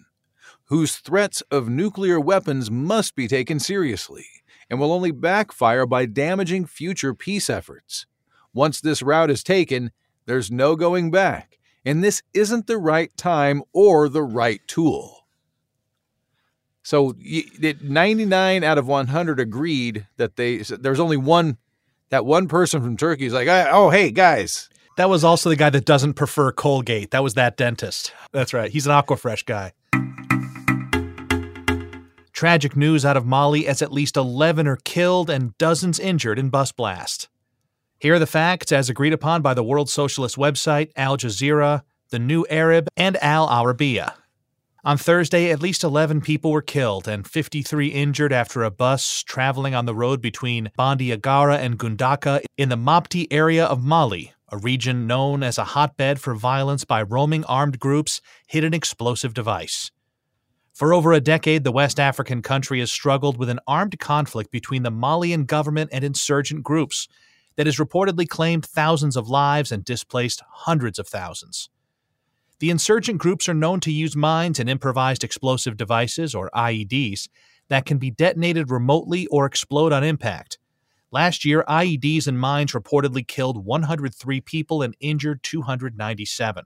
whose 0.65 0.97
threats 0.97 1.41
of 1.49 1.69
nuclear 1.69 2.19
weapons 2.19 2.69
must 2.69 3.15
be 3.15 3.27
taken 3.27 3.59
seriously 3.59 4.36
and 4.69 4.79
will 4.79 4.91
only 4.91 5.11
backfire 5.11 5.85
by 5.85 6.05
damaging 6.05 6.65
future 6.65 7.13
peace 7.13 7.49
efforts. 7.49 8.05
Once 8.53 8.81
this 8.81 9.01
route 9.01 9.29
is 9.29 9.43
taken, 9.43 9.91
there's 10.25 10.51
no 10.51 10.75
going 10.75 11.11
back, 11.11 11.57
and 11.85 12.03
this 12.03 12.21
isn't 12.33 12.67
the 12.67 12.77
right 12.77 13.15
time 13.17 13.63
or 13.73 14.09
the 14.09 14.23
right 14.23 14.61
tool. 14.67 15.27
So 16.83 17.15
99 17.19 18.63
out 18.63 18.77
of 18.77 18.87
100 18.87 19.39
agreed 19.39 20.07
that 20.15 20.37
they 20.37 20.57
there's 20.57 20.99
only 20.99 21.17
one 21.17 21.57
that 22.09 22.25
one 22.25 22.47
person 22.47 22.81
from 22.81 22.95
Turkey 22.95 23.25
is 23.25 23.33
like, 23.33 23.49
"Oh, 23.49 23.89
hey 23.89 24.09
guys, 24.09 24.69
that 24.97 25.09
was 25.09 25.23
also 25.23 25.49
the 25.49 25.55
guy 25.55 25.69
that 25.69 25.85
doesn't 25.85 26.13
prefer 26.15 26.51
Colgate. 26.51 27.11
That 27.11 27.23
was 27.23 27.35
that 27.35 27.55
dentist. 27.55 28.13
That's 28.31 28.53
right. 28.53 28.71
He's 28.71 28.87
an 28.87 28.93
Aquafresh 28.93 29.45
guy. 29.45 29.73
Tragic 32.37 32.75
news 32.75 33.03
out 33.03 33.17
of 33.17 33.25
Mali 33.25 33.67
as 33.67 33.81
at 33.81 33.91
least 33.91 34.15
11 34.15 34.67
are 34.67 34.77
killed 34.83 35.27
and 35.27 35.57
dozens 35.57 35.99
injured 35.99 36.37
in 36.37 36.49
bus 36.49 36.71
blast. 36.71 37.29
Here 37.99 38.13
are 38.13 38.19
the 38.19 38.27
facts 38.27 38.71
as 38.71 38.91
agreed 38.91 39.11
upon 39.11 39.41
by 39.41 39.55
the 39.55 39.63
World 39.63 39.89
Socialist 39.89 40.35
website, 40.35 40.91
Al 40.95 41.17
Jazeera, 41.17 41.81
The 42.11 42.19
New 42.19 42.45
Arab, 42.47 42.89
and 42.95 43.17
Al 43.23 43.47
Arabiya. 43.47 44.13
On 44.85 44.99
Thursday, 44.99 45.49
at 45.49 45.63
least 45.63 45.83
11 45.83 46.21
people 46.21 46.51
were 46.51 46.61
killed 46.61 47.07
and 47.07 47.27
53 47.27 47.87
injured 47.87 48.31
after 48.31 48.63
a 48.63 48.69
bus 48.69 49.23
traveling 49.23 49.73
on 49.73 49.87
the 49.87 49.95
road 49.95 50.21
between 50.21 50.69
Bandiagara 50.77 51.57
and 51.57 51.79
Goundaka 51.79 52.43
in 52.55 52.69
the 52.69 52.77
Mopti 52.77 53.25
area 53.31 53.65
of 53.65 53.83
Mali, 53.83 54.33
a 54.49 54.57
region 54.57 55.07
known 55.07 55.41
as 55.41 55.57
a 55.57 55.63
hotbed 55.73 56.19
for 56.19 56.35
violence 56.35 56.85
by 56.85 57.01
roaming 57.01 57.43
armed 57.45 57.79
groups, 57.79 58.21
hit 58.45 58.63
an 58.63 58.75
explosive 58.75 59.33
device. 59.33 59.89
For 60.77 60.93
over 60.93 61.11
a 61.11 61.19
decade, 61.19 61.63
the 61.63 61.71
West 61.71 61.99
African 61.99 62.43
country 62.43 62.81
has 62.81 62.91
struggled 62.91 63.39
with 63.39 63.49
an 63.49 63.59
armed 63.65 63.97
conflict 63.99 64.51
between 64.51 64.83
the 64.83 64.91
Malian 64.91 65.45
government 65.45 65.89
and 65.91 66.03
insurgent 66.03 66.61
groups 66.61 67.07
that 67.55 67.65
has 67.65 67.77
reportedly 67.77 68.29
claimed 68.29 68.63
thousands 68.63 69.17
of 69.17 69.27
lives 69.27 69.71
and 69.71 69.83
displaced 69.83 70.43
hundreds 70.47 70.99
of 70.99 71.07
thousands. 71.07 71.71
The 72.59 72.69
insurgent 72.69 73.17
groups 73.17 73.49
are 73.49 73.55
known 73.55 73.79
to 73.79 73.91
use 73.91 74.15
mines 74.15 74.59
and 74.59 74.69
improvised 74.69 75.23
explosive 75.23 75.77
devices, 75.77 76.35
or 76.35 76.51
IEDs, 76.53 77.27
that 77.69 77.87
can 77.87 77.97
be 77.97 78.11
detonated 78.11 78.69
remotely 78.69 79.25
or 79.31 79.47
explode 79.47 79.91
on 79.91 80.03
impact. 80.03 80.59
Last 81.09 81.43
year, 81.43 81.63
IEDs 81.67 82.27
and 82.27 82.39
mines 82.39 82.73
reportedly 82.73 83.27
killed 83.27 83.65
103 83.65 84.41
people 84.41 84.83
and 84.83 84.95
injured 84.99 85.41
297. 85.41 86.65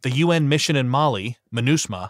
The 0.00 0.10
UN 0.12 0.48
mission 0.48 0.76
in 0.76 0.88
Mali, 0.88 1.36
MINUSMA, 1.54 2.08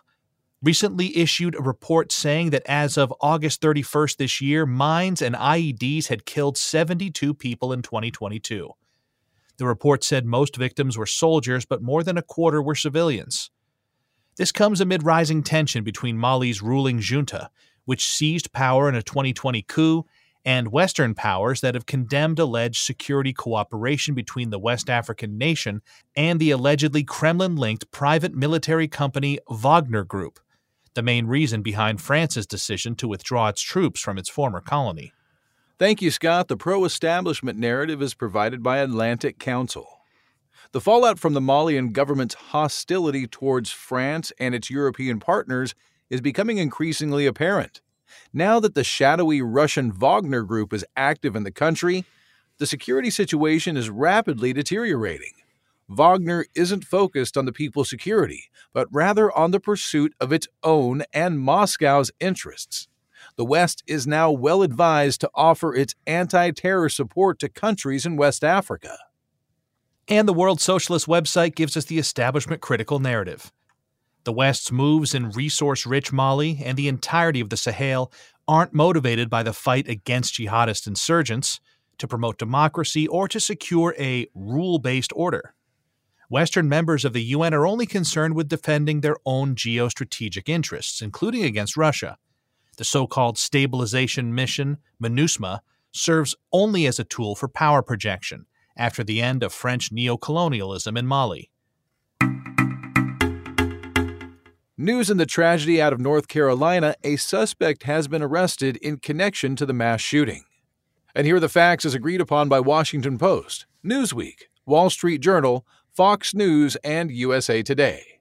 recently 0.63 1.17
issued 1.17 1.55
a 1.55 1.63
report 1.63 2.13
saying 2.13 2.51
that 2.51 2.63
as 2.67 2.97
of 2.97 3.13
August 3.21 3.61
31st 3.61 4.17
this 4.17 4.41
year, 4.41 4.65
mines 4.65 5.21
and 5.21 5.35
IEDs 5.35 6.07
had 6.07 6.25
killed 6.25 6.57
72 6.57 7.35
people 7.35 7.73
in 7.73 7.83
2022. 7.83 8.71
The 9.59 9.67
report 9.67 10.03
said 10.05 10.25
most 10.25 10.57
victims 10.57 10.97
were 10.97 11.07
soldiers, 11.07 11.65
but 11.65 11.83
more 11.83 12.03
than 12.03 12.17
a 12.17 12.23
quarter 12.23 12.63
were 12.63 12.75
civilians. 12.75 13.51
This 14.37 14.53
comes 14.53 14.81
amid 14.81 15.03
rising 15.03 15.43
tension 15.43 15.85
between 15.85 16.17
Mali's 16.17 16.63
ruling 16.63 17.01
junta, 17.01 17.51
which 17.85 18.09
seized 18.09 18.53
power 18.53 18.89
in 18.89 18.95
a 18.95 19.03
2020 19.03 19.63
coup, 19.63 20.07
and 20.45 20.73
Western 20.73 21.15
powers 21.15 21.61
that 21.61 21.75
have 21.75 21.87
condemned 21.87 22.39
alleged 22.39 22.83
security 22.83 23.33
cooperation 23.33 24.15
between 24.15 24.51
the 24.51 24.59
West 24.59 24.91
African 24.91 25.39
nation 25.39 25.83
and 26.17 26.41
the 26.41 26.51
allegedly 26.51 27.05
Kremlin 27.05 27.57
linked 27.57 27.91
private 27.91 28.35
military 28.35 28.89
company 28.89 29.39
Wagner 29.49 30.05
Group, 30.05 30.41
the 30.95 31.03
main 31.03 31.27
reason 31.27 31.63
behind 31.63 32.01
France's 32.01 32.47
decision 32.47 32.95
to 32.97 33.09
withdraw 33.09 33.49
its 33.49 33.63
troops 33.63 34.01
from 34.01 34.19
its 34.19 34.29
former 34.29 34.61
colony. 34.61 35.13
Thank 35.79 36.03
you, 36.03 36.11
Scott. 36.11 36.49
The 36.49 36.57
pro 36.57 36.85
establishment 36.85 37.59
narrative 37.59 38.03
is 38.03 38.15
provided 38.15 38.63
by 38.63 38.79
Atlantic 38.79 39.39
Council. 39.39 40.01
The 40.73 40.81
fallout 40.81 41.19
from 41.19 41.35
the 41.35 41.41
Malian 41.41 41.93
government's 41.93 42.35
hostility 42.35 43.27
towards 43.27 43.71
France 43.71 44.33
and 44.39 44.55
its 44.55 44.71
European 44.71 45.21
partners 45.21 45.75
is 46.09 46.21
becoming 46.21 46.59
increasingly 46.59 47.27
apparent. 47.27 47.81
Now 48.33 48.61
that 48.61 48.75
the 48.75 48.85
shadowy 48.85 49.43
Russian 49.43 49.91
Wagner 49.93 50.43
group 50.43 50.73
is 50.73 50.85
active 50.97 51.35
in 51.35 51.45
the 51.45 51.51
country, 51.51 52.05
the 52.59 52.67
security 52.67 53.11
situation 53.11 53.77
is 53.77 53.91
rapidly 53.91 54.53
deteriorating. 54.53 55.33
Wagner 55.97 56.47
isn't 56.55 56.85
focused 56.85 57.37
on 57.37 57.45
the 57.45 57.53
people's 57.53 57.91
security, 57.91 58.45
but 58.73 58.89
rather 58.91 59.31
on 59.37 59.51
the 59.51 59.61
pursuit 59.61 60.15
of 60.21 60.33
its 60.33 60.49
own 60.63 61.03
and 61.13 61.39
Moscow's 61.39 62.11
interests. 62.21 62.89
The 63.37 63.45
West 63.45 63.83
is 63.87 64.07
now 64.07 64.31
well 64.31 64.63
advised 64.63 65.21
to 65.21 65.31
offer 65.35 65.75
its 65.75 65.95
anti 66.07 66.51
terror 66.51 66.89
support 66.89 67.39
to 67.41 67.49
countries 67.49 68.05
in 68.05 68.17
West 68.17 68.43
Africa. 68.43 68.99
And 70.09 70.27
the 70.27 70.33
World 70.35 70.61
Socialist 70.61 71.07
website 71.07 71.55
gives 71.55 71.77
us 71.77 71.85
the 71.85 71.99
establishment 71.99 72.61
critical 72.61 72.99
narrative. 72.99 73.53
The 74.25 74.33
West's 74.33 74.73
moves 74.73 75.15
in 75.15 75.31
resource 75.31 75.87
rich 75.87 76.13
Mali 76.13 76.61
and 76.65 76.77
the 76.77 76.89
entirety 76.89 77.41
of 77.41 77.51
the 77.51 77.57
Sahel 77.57 78.13
aren't 78.49 78.75
motivated 78.75 79.31
by 79.31 79.43
the 79.43 79.53
fight 79.53 79.89
against 79.89 80.35
jihadist 80.35 80.87
insurgents, 80.87 81.61
to 81.99 82.09
promote 82.09 82.39
democracy, 82.39 83.07
or 83.07 83.29
to 83.29 83.39
secure 83.39 83.95
a 83.99 84.27
rule 84.35 84.79
based 84.79 85.13
order. 85.15 85.55
Western 86.33 86.67
members 86.67 87.05
of 87.05 87.13
the 87.13 87.25
UN 87.25 87.53
are 87.53 87.67
only 87.67 87.85
concerned 87.85 88.33
with 88.33 88.49
defending 88.49 89.03
their 89.03 89.17
own 89.27 89.55
geostrategic 89.55 90.49
interests, 90.49 91.03
including 91.03 91.45
against 91.45 91.77
Russia. 91.77 92.17
The 92.79 92.85
so 92.85 93.07
called 93.07 93.37
stabilization 93.37 94.35
mission, 94.35 94.79
MINUSMA, 94.99 95.61
serves 95.91 96.35
only 96.51 96.87
as 96.87 96.99
a 96.99 97.05
tool 97.05 97.35
for 97.35 97.49
power 97.49 97.83
projection 97.83 98.47
after 98.79 99.05
the 99.05 99.21
end 99.21 99.43
of 99.43 99.53
French 99.53 99.93
neocolonialism 99.93 100.97
in 100.97 101.07
Mali. 101.07 101.51
News 104.79 105.11
in 105.11 105.19
the 105.19 105.27
tragedy 105.27 105.83
out 105.83 105.93
of 105.93 106.01
North 106.01 106.29
Carolina 106.29 106.95
a 107.05 107.17
suspect 107.17 107.83
has 107.83 108.09
been 108.09 108.23
arrested 108.23 108.79
in 108.79 108.97
connection 108.97 109.55
to 109.57 109.67
the 109.67 109.75
mass 109.75 110.01
shooting. 110.01 110.45
And 111.15 111.27
here 111.27 111.37
are 111.37 111.41
the 111.41 111.51
facts 111.51 111.85
as 111.85 111.93
agreed 111.93 112.23
upon 112.23 112.49
by 112.49 112.61
Washington 112.61 113.19
Post, 113.19 113.67
Newsweek, 113.85 114.45
Wall 114.65 114.89
Street 114.89 115.21
Journal, 115.21 115.67
Fox 115.95 116.35
News, 116.35 116.77
and 116.77 117.11
USA 117.11 117.63
Today. 117.63 118.21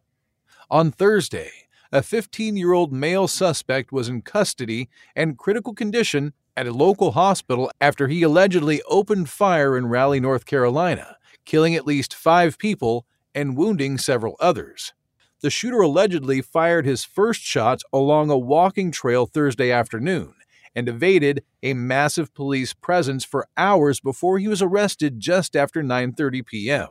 On 0.70 0.92
Thursday, 0.92 1.52
a 1.92 2.02
15 2.02 2.58
year 2.58 2.74
old 2.74 2.92
male 2.92 3.28
suspect 3.28 3.92
was 3.92 4.10
in 4.10 4.22
custody 4.22 4.90
and 5.16 5.38
critical 5.38 5.74
condition 5.74 6.34
at 6.58 6.68
a 6.68 6.74
local 6.74 7.12
hospital 7.12 7.72
after 7.80 8.08
he 8.08 8.24
allegedly 8.24 8.82
opened 8.90 9.30
fire 9.30 9.78
in 9.78 9.88
Raleigh, 9.88 10.20
North 10.20 10.46
Carolina, 10.46 11.18
killing 11.46 11.76
at 11.76 11.88
least 11.88 12.14
five 12.14 12.58
people 12.58 13.06
and 13.34 13.58
wounding 13.58 13.98
several 13.98 14.36
others 14.40 14.94
the 15.42 15.50
shooter 15.50 15.82
allegedly 15.82 16.42
fired 16.42 16.86
his 16.86 17.04
first 17.04 17.42
shots 17.42 17.84
along 17.92 18.30
a 18.30 18.38
walking 18.38 18.92
trail 18.92 19.26
Thursday 19.26 19.72
afternoon 19.72 20.34
and 20.76 20.88
evaded 20.88 21.44
a 21.64 21.74
massive 21.74 22.34
police 22.34 22.74
presence 22.74 23.26
for 23.26 23.48
hours 23.58 24.00
before 24.00 24.38
he 24.38 24.48
was 24.48 24.62
arrested 24.62 25.20
just 25.20 25.56
after 25.56 25.84
9:30 25.84 26.46
p.m. 26.46 26.88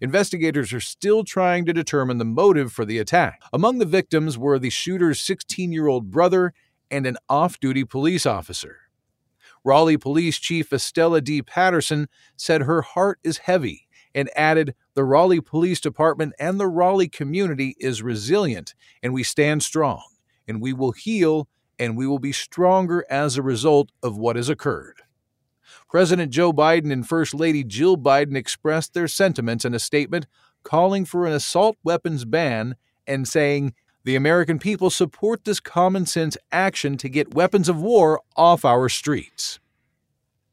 Investigators 0.00 0.72
are 0.72 0.80
still 0.80 1.24
trying 1.24 1.64
to 1.64 1.72
determine 1.72 2.18
the 2.18 2.24
motive 2.24 2.72
for 2.72 2.84
the 2.84 2.98
attack. 2.98 3.42
Among 3.52 3.78
the 3.78 3.84
victims 3.84 4.38
were 4.38 4.58
the 4.58 4.70
shooter's 4.70 5.20
16-year-old 5.20 6.10
brother 6.10 6.52
and 6.90 7.06
an 7.06 7.16
off-duty 7.28 7.84
police 7.84 8.24
officer. 8.24 8.76
Raleigh 9.64 9.96
Police 9.96 10.38
Chief 10.38 10.72
Estella 10.72 11.20
D. 11.20 11.42
Patterson 11.42 12.08
said 12.36 12.62
her 12.62 12.82
heart 12.82 13.18
is 13.24 13.38
heavy 13.38 13.88
and 14.14 14.30
added, 14.34 14.74
The 14.94 15.04
Raleigh 15.04 15.40
Police 15.40 15.80
Department 15.80 16.32
and 16.38 16.58
the 16.58 16.68
Raleigh 16.68 17.08
community 17.08 17.76
is 17.78 18.02
resilient, 18.02 18.74
and 19.02 19.12
we 19.12 19.22
stand 19.22 19.62
strong, 19.62 20.02
and 20.46 20.62
we 20.62 20.72
will 20.72 20.92
heal, 20.92 21.48
and 21.78 21.96
we 21.96 22.06
will 22.06 22.18
be 22.18 22.32
stronger 22.32 23.04
as 23.10 23.36
a 23.36 23.42
result 23.42 23.90
of 24.02 24.16
what 24.16 24.36
has 24.36 24.48
occurred. 24.48 25.02
President 25.88 26.30
Joe 26.30 26.52
Biden 26.52 26.92
and 26.92 27.08
First 27.08 27.34
Lady 27.34 27.64
Jill 27.64 27.96
Biden 27.96 28.36
expressed 28.36 28.92
their 28.92 29.08
sentiments 29.08 29.64
in 29.64 29.74
a 29.74 29.78
statement 29.78 30.26
calling 30.62 31.04
for 31.04 31.26
an 31.26 31.32
assault 31.32 31.76
weapons 31.82 32.24
ban 32.24 32.76
and 33.06 33.26
saying, 33.26 33.72
the 34.04 34.16
American 34.16 34.58
people 34.58 34.90
support 34.90 35.44
this 35.44 35.60
common 35.60 36.06
sense 36.06 36.36
action 36.52 36.96
to 36.98 37.08
get 37.08 37.34
weapons 37.34 37.68
of 37.68 37.80
war 37.80 38.20
off 38.36 38.64
our 38.64 38.88
streets. 38.88 39.58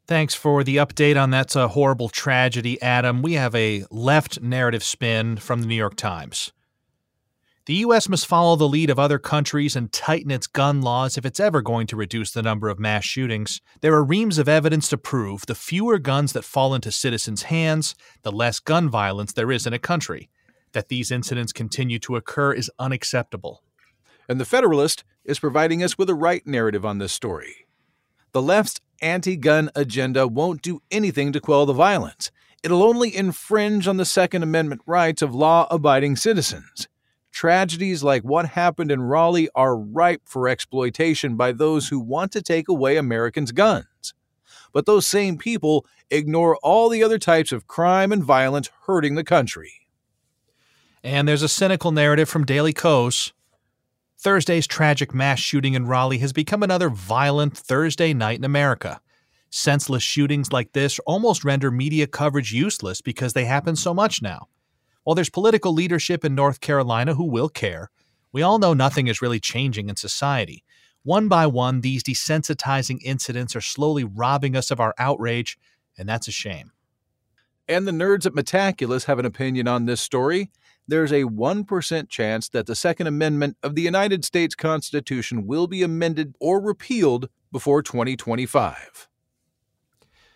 Thanks 0.08 0.36
for 0.36 0.64
the 0.64 0.78
update 0.78 1.22
on 1.22 1.32
that 1.32 1.56
a 1.56 1.70
horrible 1.70 2.10
tragedy, 2.10 2.82
Adam. 2.82 3.22
We 3.22 3.34
have 3.34 3.56
a 3.56 3.86
left 3.90 4.42
narrative 4.42 4.84
spin 4.84 5.38
from 5.38 5.62
the 5.62 5.68
New 5.68 5.76
York 5.76 5.96
Times. 5.96 6.52
The 7.66 7.76
U.S. 7.78 8.08
must 8.08 8.28
follow 8.28 8.56
the 8.56 8.68
lead 8.68 8.92
of 8.92 9.00
other 9.00 9.18
countries 9.18 9.76
and 9.76 9.92
tighten 9.92 10.30
its 10.30 10.46
gun 10.46 10.84
laws 10.84 11.18
if 11.18 11.26
it's 11.26 11.40
ever 11.40 11.64
going 11.64 11.88
to 11.88 11.96
reduce 11.96 12.30
the 12.30 12.44
number 12.44 12.70
of 12.70 12.78
mass 12.78 13.06
shootings. 13.06 13.60
There 13.82 13.96
are 13.96 14.04
reams 14.04 14.38
of 14.38 14.48
evidence 14.48 14.88
to 14.90 15.00
prove 15.00 15.48
the 15.48 15.56
fewer 15.56 15.98
guns 15.98 16.34
that 16.34 16.44
fall 16.44 16.76
into 16.76 16.92
citizens' 16.92 17.44
hands, 17.44 17.96
the 18.22 18.32
less 18.32 18.60
gun 18.60 18.88
violence 18.88 19.34
there 19.34 19.52
is 19.52 19.66
in 19.66 19.74
a 19.74 19.80
country. 19.80 20.30
That 20.74 20.90
these 20.90 21.10
incidents 21.10 21.52
continue 21.52 21.98
to 22.00 22.16
occur 22.16 22.54
is 22.54 22.70
unacceptable. 22.78 23.64
And 24.30 24.40
the 24.40 24.46
Federalist 24.46 25.04
is 25.24 25.40
providing 25.40 25.82
us 25.82 25.98
with 25.98 26.12
a 26.12 26.16
right 26.16 26.46
narrative 26.46 26.86
on 26.86 27.00
this 27.00 27.14
story. 27.14 27.66
The 28.32 28.44
left's 28.44 28.80
anti 29.02 29.38
gun 29.38 29.72
agenda 29.76 30.28
won't 30.28 30.62
do 30.62 30.84
anything 30.92 31.32
to 31.32 31.42
quell 31.42 31.66
the 31.66 31.74
violence. 31.74 32.30
It'll 32.62 32.84
only 32.84 33.16
infringe 33.16 33.88
on 33.88 33.98
the 33.98 34.06
Second 34.06 34.44
Amendment 34.44 34.82
rights 34.86 35.24
of 35.24 35.34
law 35.34 35.66
abiding 35.72 36.18
citizens. 36.18 36.88
Tragedies 37.36 38.02
like 38.02 38.24
what 38.24 38.46
happened 38.46 38.90
in 38.94 39.02
Raleigh 39.02 39.50
are 39.54 39.76
ripe 39.78 40.22
for 40.24 40.48
exploitation 40.48 41.36
by 41.36 41.52
those 41.52 41.90
who 41.90 42.00
want 42.00 42.32
to 42.32 42.42
take 42.42 42.70
away 42.70 42.96
Americans' 42.96 43.52
guns. 43.52 44.14
But 44.72 44.86
those 44.86 45.06
same 45.06 45.38
people 45.38 45.86
ignore 46.10 46.56
all 46.64 46.88
the 46.88 47.04
other 47.04 47.20
types 47.20 47.52
of 47.52 47.68
crime 47.68 48.14
and 48.14 48.24
violence 48.24 48.70
hurting 48.86 49.16
the 49.16 49.24
country. 49.26 49.74
And 51.04 51.28
there's 51.28 51.44
a 51.44 51.50
cynical 51.50 51.92
narrative 51.92 52.30
from 52.30 52.46
Daily 52.46 52.72
Kos 52.72 53.34
Thursday's 54.18 54.66
tragic 54.66 55.14
mass 55.14 55.40
shooting 55.40 55.74
in 55.74 55.88
Raleigh 55.88 56.20
has 56.20 56.32
become 56.32 56.64
another 56.64 56.90
violent 56.90 57.58
Thursday 57.58 58.14
night 58.14 58.40
in 58.40 58.46
America. 58.46 59.02
Senseless 59.50 60.04
shootings 60.04 60.54
like 60.54 60.72
this 60.72 61.00
almost 61.00 61.44
render 61.44 61.70
media 61.70 62.08
coverage 62.08 62.54
useless 62.54 63.02
because 63.02 63.34
they 63.34 63.44
happen 63.44 63.76
so 63.76 63.94
much 63.94 64.22
now. 64.22 64.48
While 65.06 65.16
there's 65.16 65.30
political 65.30 65.72
leadership 65.72 66.26
in 66.26 66.36
North 66.36 66.60
Carolina 66.60 67.16
who 67.16 67.24
will 67.24 67.48
care, 67.48 67.90
we 68.34 68.42
all 68.42 68.60
know 68.60 68.74
nothing 68.74 69.08
is 69.08 69.22
really 69.22 69.40
changing 69.40 69.88
in 69.88 69.96
society. 69.96 70.66
One 71.04 71.30
by 71.30 71.48
one, 71.48 71.80
these 71.80 72.04
desensitizing 72.04 73.00
incidents 73.02 73.56
are 73.56 73.62
slowly 73.62 74.04
robbing 74.04 74.58
us 74.58 74.70
of 74.70 74.82
our 74.82 74.94
outrage, 74.98 75.58
and 75.98 76.10
that's 76.10 76.28
a 76.28 76.34
shame. 76.34 76.74
And 77.66 77.88
the 77.88 77.94
nerds 77.94 78.26
at 78.26 78.34
Metaculus 78.34 79.06
have 79.06 79.20
an 79.20 79.26
opinion 79.26 79.70
on 79.70 79.86
this 79.86 80.02
story 80.02 80.52
there's 80.88 81.12
a 81.12 81.24
1% 81.24 82.10
chance 82.10 82.50
that 82.50 82.68
the 82.68 82.76
Second 82.76 83.08
Amendment 83.08 83.58
of 83.64 83.76
the 83.76 83.82
United 83.82 84.24
States 84.24 84.56
Constitution 84.56 85.48
will 85.48 85.68
be 85.68 85.84
amended 85.84 86.36
or 86.40 86.62
repealed 86.62 87.30
before 87.52 87.82
2025. 87.82 89.10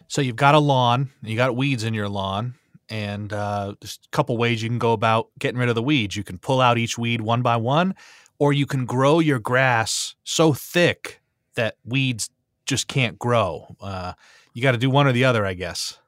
So 0.08 0.22
you've 0.22 0.36
got 0.36 0.56
a 0.56 0.60
lawn, 0.60 1.12
you 1.22 1.36
got 1.36 1.56
weeds 1.56 1.84
in 1.84 1.94
your 1.94 2.10
lawn, 2.10 2.56
and 2.90 3.32
uh, 3.34 3.76
there's 3.80 4.00
a 4.06 4.10
couple 4.10 4.38
ways 4.38 4.62
you 4.64 4.70
can 4.70 4.80
go 4.80 4.94
about 4.94 5.30
getting 5.40 5.60
rid 5.60 5.70
of 5.70 5.76
the 5.76 5.84
weeds. 5.84 6.16
You 6.16 6.24
can 6.24 6.38
pull 6.38 6.62
out 6.62 6.78
each 6.78 6.98
weed 6.98 7.22
one 7.22 7.42
by 7.42 7.58
one, 7.58 7.96
or 8.38 8.54
you 8.54 8.66
can 8.66 8.86
grow 8.86 9.20
your 9.20 9.40
grass 9.40 10.16
so 10.24 10.54
thick 10.54 11.22
that 11.56 11.76
weeds 11.84 12.30
just 12.66 12.88
can't 12.88 13.18
grow. 13.20 13.76
Uh, 13.82 14.14
you 14.54 14.62
got 14.62 14.72
to 14.72 14.78
do 14.78 14.90
one 14.90 15.08
or 15.08 15.12
the 15.12 15.26
other, 15.26 15.46
I 15.46 15.54
guess 15.54 16.00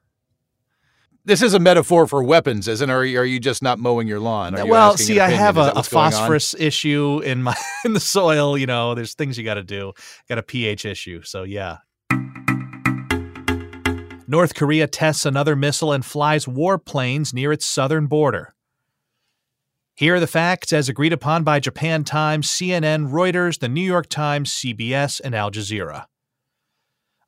this 1.24 1.42
is 1.42 1.54
a 1.54 1.60
metaphor 1.60 2.06
for 2.06 2.22
weapons, 2.22 2.66
isn't 2.66 2.88
it? 2.88 2.92
Or 2.92 2.98
are 2.98 3.24
you 3.24 3.38
just 3.38 3.62
not 3.62 3.78
mowing 3.78 4.08
your 4.08 4.20
lawn? 4.20 4.54
well, 4.68 4.96
see, 4.96 5.20
I 5.20 5.30
have 5.30 5.56
a, 5.56 5.72
a 5.76 5.82
phosphorus 5.82 6.54
issue 6.58 7.20
in 7.24 7.42
my 7.42 7.56
in 7.84 7.92
the 7.92 8.00
soil. 8.00 8.58
You 8.58 8.66
know, 8.66 8.94
there's 8.94 9.14
things 9.14 9.38
you 9.38 9.44
got 9.44 9.54
to 9.54 9.62
do. 9.62 9.92
Got 10.28 10.38
a 10.38 10.42
pH 10.42 10.84
issue, 10.84 11.22
so 11.22 11.44
yeah. 11.44 11.78
North 14.32 14.54
Korea 14.54 14.86
tests 14.86 15.26
another 15.26 15.54
missile 15.54 15.92
and 15.92 16.02
flies 16.02 16.46
warplanes 16.46 17.34
near 17.34 17.52
its 17.52 17.66
southern 17.66 18.06
border. 18.06 18.54
Here 19.94 20.14
are 20.14 20.20
the 20.20 20.26
facts 20.26 20.72
as 20.72 20.88
agreed 20.88 21.12
upon 21.12 21.44
by 21.44 21.60
Japan 21.60 22.02
Times, 22.02 22.48
CNN, 22.48 23.10
Reuters, 23.10 23.58
the 23.58 23.68
New 23.68 23.82
York 23.82 24.08
Times, 24.08 24.50
CBS, 24.50 25.20
and 25.22 25.34
Al 25.34 25.50
Jazeera. 25.50 26.06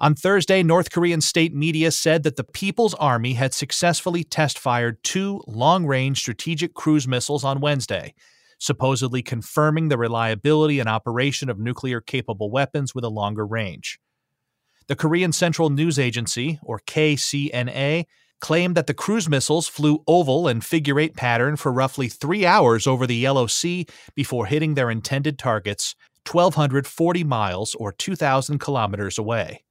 On 0.00 0.14
Thursday, 0.14 0.62
North 0.62 0.90
Korean 0.90 1.20
state 1.20 1.54
media 1.54 1.90
said 1.90 2.22
that 2.22 2.36
the 2.36 2.42
People's 2.42 2.94
Army 2.94 3.34
had 3.34 3.52
successfully 3.52 4.24
test 4.24 4.58
fired 4.58 4.96
two 5.04 5.42
long 5.46 5.84
range 5.84 6.20
strategic 6.20 6.72
cruise 6.72 7.06
missiles 7.06 7.44
on 7.44 7.60
Wednesday, 7.60 8.14
supposedly 8.58 9.20
confirming 9.20 9.88
the 9.88 9.98
reliability 9.98 10.80
and 10.80 10.88
operation 10.88 11.50
of 11.50 11.58
nuclear 11.58 12.00
capable 12.00 12.50
weapons 12.50 12.94
with 12.94 13.04
a 13.04 13.10
longer 13.10 13.46
range. 13.46 14.00
The 14.86 14.96
Korean 14.96 15.32
Central 15.32 15.70
News 15.70 15.98
Agency, 15.98 16.58
or 16.62 16.78
KCNA, 16.80 18.04
claimed 18.40 18.74
that 18.74 18.86
the 18.86 18.92
cruise 18.92 19.30
missiles 19.30 19.66
flew 19.66 20.04
oval 20.06 20.46
and 20.46 20.62
figure 20.62 21.00
eight 21.00 21.16
pattern 21.16 21.56
for 21.56 21.72
roughly 21.72 22.08
three 22.08 22.44
hours 22.44 22.86
over 22.86 23.06
the 23.06 23.16
Yellow 23.16 23.46
Sea 23.46 23.86
before 24.14 24.44
hitting 24.44 24.74
their 24.74 24.90
intended 24.90 25.38
targets 25.38 25.94
1,240 26.30 27.24
miles 27.24 27.74
or 27.74 27.92
2,000 27.92 28.58
kilometers 28.58 29.16
away. 29.16 29.64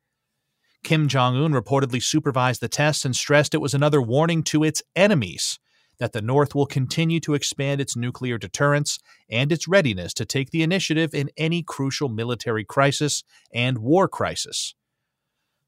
Kim 0.83 1.07
Jong 1.07 1.35
un 1.35 1.53
reportedly 1.53 2.01
supervised 2.01 2.61
the 2.61 2.67
tests 2.67 3.05
and 3.05 3.15
stressed 3.15 3.53
it 3.53 3.61
was 3.61 3.75
another 3.75 4.01
warning 4.01 4.41
to 4.43 4.63
its 4.63 4.81
enemies 4.95 5.59
that 5.99 6.11
the 6.11 6.21
North 6.21 6.55
will 6.55 6.65
continue 6.65 7.19
to 7.19 7.35
expand 7.35 7.79
its 7.79 7.95
nuclear 7.95 8.39
deterrence 8.39 8.99
and 9.29 9.51
its 9.51 9.67
readiness 9.67 10.13
to 10.15 10.25
take 10.25 10.49
the 10.49 10.63
initiative 10.63 11.13
in 11.13 11.29
any 11.37 11.61
crucial 11.61 12.09
military 12.09 12.65
crisis 12.65 13.23
and 13.53 13.77
war 13.77 14.07
crisis. 14.07 14.73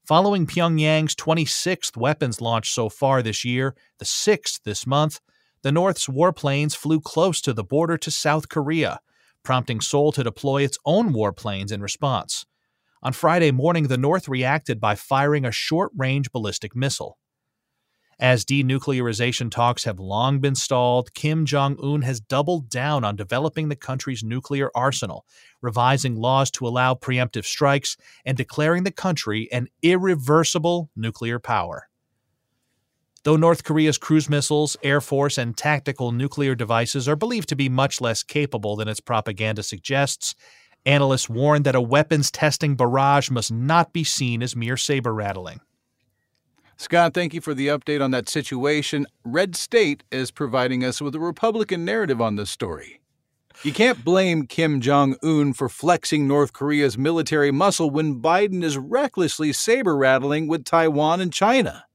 Following 0.06 0.46
Pyongyang's 0.46 1.16
26th 1.16 1.96
weapons 1.96 2.40
launch 2.40 2.70
so 2.70 2.88
far 2.88 3.22
this 3.22 3.44
year, 3.44 3.74
the 3.98 4.04
sixth 4.04 4.60
this 4.62 4.86
month, 4.86 5.18
the 5.62 5.72
North's 5.72 6.06
warplanes 6.06 6.76
flew 6.76 7.00
close 7.00 7.40
to 7.40 7.52
the 7.52 7.64
border 7.64 7.98
to 7.98 8.10
South 8.12 8.48
Korea, 8.48 9.00
prompting 9.42 9.80
Seoul 9.80 10.12
to 10.12 10.22
deploy 10.22 10.62
its 10.62 10.78
own 10.84 11.12
warplanes 11.12 11.72
in 11.72 11.80
response. 11.80 12.46
On 13.02 13.12
Friday 13.12 13.50
morning, 13.50 13.88
the 13.88 13.98
North 13.98 14.28
reacted 14.28 14.80
by 14.80 14.94
firing 14.94 15.44
a 15.44 15.50
short 15.50 15.90
range 15.96 16.30
ballistic 16.30 16.76
missile. 16.76 17.18
As 18.18 18.46
denuclearization 18.46 19.50
talks 19.50 19.84
have 19.84 20.00
long 20.00 20.40
been 20.40 20.54
stalled, 20.54 21.12
Kim 21.12 21.44
Jong 21.44 21.76
un 21.82 22.00
has 22.00 22.18
doubled 22.18 22.70
down 22.70 23.04
on 23.04 23.14
developing 23.14 23.68
the 23.68 23.76
country's 23.76 24.24
nuclear 24.24 24.70
arsenal, 24.74 25.26
revising 25.60 26.16
laws 26.16 26.50
to 26.52 26.66
allow 26.66 26.94
preemptive 26.94 27.44
strikes, 27.44 27.98
and 28.24 28.34
declaring 28.34 28.84
the 28.84 28.90
country 28.90 29.50
an 29.52 29.68
irreversible 29.82 30.88
nuclear 30.96 31.38
power. 31.38 31.90
Though 33.24 33.36
North 33.36 33.64
Korea's 33.64 33.98
cruise 33.98 34.30
missiles, 34.30 34.78
Air 34.82 35.02
Force, 35.02 35.36
and 35.36 35.54
tactical 35.54 36.10
nuclear 36.10 36.54
devices 36.54 37.08
are 37.08 37.16
believed 37.16 37.50
to 37.50 37.56
be 37.56 37.68
much 37.68 38.00
less 38.00 38.22
capable 38.22 38.76
than 38.76 38.88
its 38.88 39.00
propaganda 39.00 39.62
suggests, 39.62 40.34
analysts 40.86 41.28
warn 41.28 41.64
that 41.64 41.74
a 41.74 41.82
weapons 41.82 42.30
testing 42.30 42.76
barrage 42.76 43.28
must 43.28 43.52
not 43.52 43.92
be 43.92 44.04
seen 44.04 44.42
as 44.42 44.56
mere 44.56 44.78
saber 44.78 45.12
rattling. 45.12 45.60
Scott, 46.78 47.14
thank 47.14 47.32
you 47.32 47.40
for 47.40 47.54
the 47.54 47.68
update 47.68 48.02
on 48.02 48.10
that 48.10 48.28
situation. 48.28 49.06
Red 49.24 49.56
State 49.56 50.04
is 50.10 50.30
providing 50.30 50.84
us 50.84 51.00
with 51.00 51.14
a 51.14 51.20
Republican 51.20 51.86
narrative 51.86 52.20
on 52.20 52.36
this 52.36 52.50
story. 52.50 53.00
You 53.62 53.72
can't 53.72 54.04
blame 54.04 54.46
Kim 54.46 54.82
Jong 54.82 55.16
un 55.22 55.54
for 55.54 55.70
flexing 55.70 56.28
North 56.28 56.52
Korea's 56.52 56.98
military 56.98 57.50
muscle 57.50 57.88
when 57.88 58.20
Biden 58.20 58.62
is 58.62 58.76
recklessly 58.76 59.54
saber 59.54 59.96
rattling 59.96 60.48
with 60.48 60.64
Taiwan 60.64 61.22
and 61.22 61.32
China. 61.32 61.86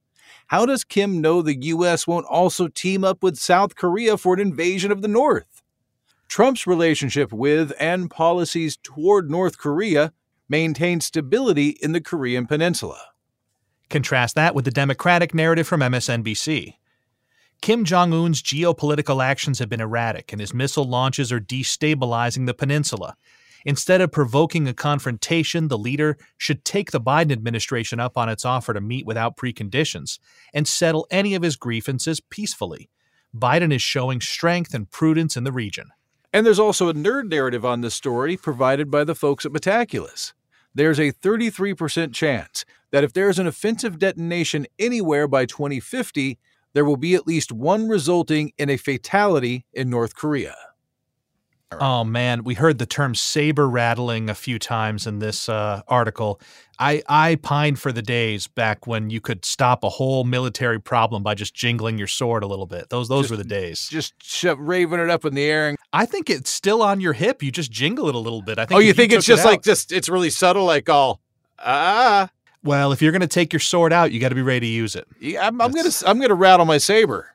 How 0.48 0.66
does 0.66 0.82
Kim 0.82 1.20
know 1.20 1.40
the 1.40 1.62
U.S. 1.66 2.04
won't 2.08 2.26
also 2.26 2.66
team 2.66 3.04
up 3.04 3.22
with 3.22 3.38
South 3.38 3.76
Korea 3.76 4.18
for 4.18 4.34
an 4.34 4.40
invasion 4.40 4.90
of 4.90 5.00
the 5.00 5.08
North? 5.08 5.62
Trump's 6.26 6.66
relationship 6.66 7.32
with 7.32 7.72
and 7.78 8.10
policies 8.10 8.76
toward 8.82 9.30
North 9.30 9.58
Korea 9.58 10.12
maintain 10.48 11.00
stability 11.00 11.68
in 11.80 11.92
the 11.92 12.00
Korean 12.00 12.48
Peninsula. 12.48 13.11
Contrast 13.92 14.36
that 14.36 14.54
with 14.54 14.64
the 14.64 14.70
Democratic 14.70 15.34
narrative 15.34 15.68
from 15.68 15.82
MSNBC. 15.82 16.76
Kim 17.60 17.84
Jong 17.84 18.14
un's 18.14 18.42
geopolitical 18.42 19.22
actions 19.22 19.58
have 19.58 19.68
been 19.68 19.82
erratic, 19.82 20.32
and 20.32 20.40
his 20.40 20.54
missile 20.54 20.86
launches 20.86 21.30
are 21.30 21.38
destabilizing 21.38 22.46
the 22.46 22.54
peninsula. 22.54 23.16
Instead 23.66 24.00
of 24.00 24.10
provoking 24.10 24.66
a 24.66 24.72
confrontation, 24.72 25.68
the 25.68 25.76
leader 25.76 26.16
should 26.38 26.64
take 26.64 26.90
the 26.90 27.02
Biden 27.02 27.32
administration 27.32 28.00
up 28.00 28.16
on 28.16 28.30
its 28.30 28.46
offer 28.46 28.72
to 28.72 28.80
meet 28.80 29.04
without 29.04 29.36
preconditions 29.36 30.18
and 30.54 30.66
settle 30.66 31.06
any 31.10 31.34
of 31.34 31.42
his 31.42 31.56
grievances 31.56 32.18
peacefully. 32.18 32.88
Biden 33.36 33.74
is 33.74 33.82
showing 33.82 34.22
strength 34.22 34.72
and 34.72 34.90
prudence 34.90 35.36
in 35.36 35.44
the 35.44 35.52
region. 35.52 35.90
And 36.32 36.46
there's 36.46 36.58
also 36.58 36.88
a 36.88 36.94
nerd 36.94 37.28
narrative 37.28 37.66
on 37.66 37.82
this 37.82 37.94
story 37.94 38.38
provided 38.38 38.90
by 38.90 39.04
the 39.04 39.14
folks 39.14 39.44
at 39.44 39.52
Metaculus. 39.52 40.32
There's 40.74 40.98
a 40.98 41.12
33% 41.12 42.14
chance 42.14 42.64
that 42.92 43.02
if 43.02 43.12
there 43.12 43.28
is 43.28 43.38
an 43.38 43.46
offensive 43.46 43.98
detonation 43.98 44.66
anywhere 44.78 45.26
by 45.26 45.46
2050, 45.46 46.38
there 46.74 46.84
will 46.84 46.96
be 46.96 47.14
at 47.14 47.26
least 47.26 47.50
one 47.50 47.88
resulting 47.88 48.52
in 48.58 48.70
a 48.70 48.76
fatality 48.76 49.66
in 49.72 49.90
North 49.90 50.14
Korea. 50.14 50.54
Oh 51.80 52.04
man, 52.04 52.44
we 52.44 52.52
heard 52.52 52.78
the 52.78 52.84
term 52.84 53.14
saber 53.14 53.68
rattling 53.68 54.28
a 54.28 54.34
few 54.34 54.58
times 54.58 55.06
in 55.06 55.20
this 55.20 55.48
uh, 55.48 55.80
article. 55.88 56.38
I 56.78 57.02
I 57.08 57.36
pined 57.36 57.78
for 57.78 57.92
the 57.92 58.02
days 58.02 58.46
back 58.46 58.86
when 58.86 59.08
you 59.08 59.22
could 59.22 59.46
stop 59.46 59.82
a 59.82 59.88
whole 59.88 60.24
military 60.24 60.78
problem 60.78 61.22
by 61.22 61.34
just 61.34 61.54
jingling 61.54 61.96
your 61.96 62.08
sword 62.08 62.42
a 62.42 62.46
little 62.46 62.66
bit. 62.66 62.90
Those 62.90 63.08
those 63.08 63.22
just, 63.22 63.30
were 63.30 63.36
the 63.38 63.44
days. 63.44 63.88
Just 63.90 64.14
shove, 64.22 64.58
raving 64.58 65.00
it 65.00 65.08
up 65.08 65.24
in 65.24 65.34
the 65.34 65.44
air. 65.44 65.70
And- 65.70 65.78
I 65.94 66.04
think 66.04 66.28
it's 66.28 66.50
still 66.50 66.82
on 66.82 67.00
your 67.00 67.14
hip. 67.14 67.42
You 67.42 67.50
just 67.50 67.70
jingle 67.70 68.08
it 68.08 68.14
a 68.14 68.18
little 68.18 68.42
bit. 68.42 68.58
I 68.58 68.66
think. 68.66 68.76
Oh, 68.76 68.80
you 68.80 68.92
think 68.92 69.12
you 69.12 69.18
it's 69.18 69.26
just 69.26 69.44
it 69.44 69.48
like 69.48 69.62
just 69.62 69.92
it's 69.92 70.08
really 70.08 70.30
subtle, 70.30 70.64
like 70.64 70.90
all 70.90 71.20
ah. 71.58 72.28
Well, 72.64 72.92
if 72.92 73.02
you're 73.02 73.12
going 73.12 73.22
to 73.22 73.26
take 73.26 73.52
your 73.52 73.60
sword 73.60 73.92
out, 73.92 74.12
you 74.12 74.20
got 74.20 74.28
to 74.28 74.34
be 74.36 74.42
ready 74.42 74.60
to 74.60 74.66
use 74.66 74.94
it. 74.94 75.08
Yeah, 75.20 75.46
I'm, 75.46 75.60
I'm 75.60 75.72
going 75.72 75.90
to 75.90 76.08
I'm 76.08 76.18
going 76.18 76.28
to 76.28 76.34
rattle 76.34 76.66
my 76.66 76.78
saber. 76.78 77.30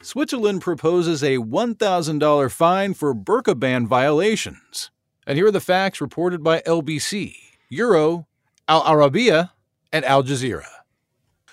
Switzerland 0.00 0.60
proposes 0.60 1.22
a 1.22 1.38
$1,000 1.38 2.52
fine 2.52 2.92
for 2.92 3.14
burqa 3.14 3.58
ban 3.58 3.86
violations. 3.86 4.90
And 5.26 5.38
here 5.38 5.46
are 5.46 5.50
the 5.50 5.60
facts 5.60 6.00
reported 6.00 6.42
by 6.42 6.60
LBC, 6.60 7.34
Euro, 7.70 8.26
Al 8.68 8.82
Arabiya, 8.82 9.50
and 9.92 10.04
Al 10.04 10.22
Jazeera. 10.22 10.68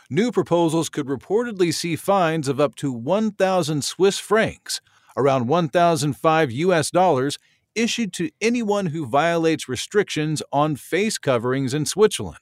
New 0.09 0.31
proposals 0.33 0.89
could 0.89 1.07
reportedly 1.07 1.73
see 1.73 1.95
fines 1.95 2.49
of 2.49 2.59
up 2.59 2.75
to 2.75 2.91
1,000 2.91 3.85
Swiss 3.85 4.19
francs, 4.19 4.81
around 5.15 5.47
1,005 5.47 6.51
US 6.51 6.91
dollars, 6.91 7.39
issued 7.75 8.13
to 8.13 8.31
anyone 8.41 8.87
who 8.87 9.05
violates 9.05 9.69
restrictions 9.69 10.41
on 10.51 10.75
face 10.75 11.17
coverings 11.17 11.73
in 11.73 11.85
Switzerland. 11.85 12.37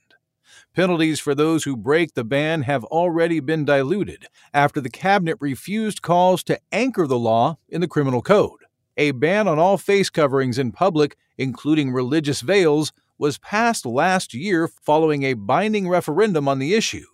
Penalties 0.75 1.19
for 1.19 1.33
those 1.33 1.63
who 1.63 1.75
break 1.75 2.13
the 2.13 2.23
ban 2.23 2.61
have 2.63 2.83
already 2.85 3.39
been 3.39 3.65
diluted 3.65 4.27
after 4.53 4.79
the 4.79 4.89
cabinet 4.89 5.37
refused 5.39 6.01
calls 6.01 6.43
to 6.43 6.59
anchor 6.71 7.07
the 7.07 7.19
law 7.19 7.57
in 7.67 7.81
the 7.81 7.87
criminal 7.87 8.21
code. 8.21 8.59
A 8.97 9.11
ban 9.11 9.47
on 9.47 9.59
all 9.59 9.77
face 9.77 10.09
coverings 10.09 10.59
in 10.59 10.71
public, 10.71 11.15
including 11.37 11.91
religious 11.91 12.41
veils, 12.41 12.91
was 13.17 13.37
passed 13.39 13.85
last 13.85 14.33
year 14.33 14.67
following 14.67 15.23
a 15.23 15.33
binding 15.33 15.89
referendum 15.89 16.47
on 16.47 16.59
the 16.59 16.73
issue. 16.73 17.05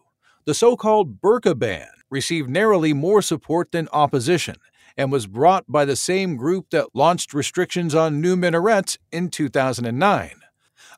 The 0.45 0.53
so 0.53 0.75
called 0.75 1.21
burqa 1.21 1.57
ban 1.57 1.87
received 2.09 2.49
narrowly 2.49 2.93
more 2.93 3.21
support 3.21 3.71
than 3.71 3.87
opposition 3.91 4.55
and 4.97 5.11
was 5.11 5.27
brought 5.27 5.65
by 5.67 5.85
the 5.85 5.95
same 5.95 6.37
group 6.37 6.69
that 6.71 6.95
launched 6.95 7.33
restrictions 7.33 7.93
on 7.93 8.21
new 8.21 8.35
minarets 8.35 8.97
in 9.11 9.29
2009. 9.29 10.31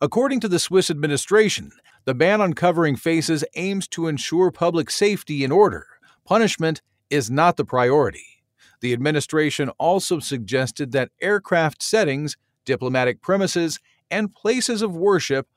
According 0.01 0.39
to 0.41 0.47
the 0.47 0.59
Swiss 0.59 0.91
administration, 0.91 1.71
the 2.05 2.13
ban 2.13 2.39
on 2.39 2.53
covering 2.53 2.95
faces 2.95 3.43
aims 3.55 3.87
to 3.89 4.07
ensure 4.07 4.51
public 4.51 4.89
safety 4.89 5.43
and 5.43 5.51
order. 5.51 5.87
Punishment 6.25 6.81
is 7.09 7.31
not 7.31 7.57
the 7.57 7.65
priority. 7.65 8.43
The 8.81 8.93
administration 8.93 9.69
also 9.79 10.19
suggested 10.19 10.91
that 10.91 11.09
aircraft 11.21 11.81
settings, 11.81 12.37
diplomatic 12.65 13.21
premises, 13.21 13.79
and 14.11 14.33
places 14.33 14.81
of 14.81 14.95
worship 14.95 15.47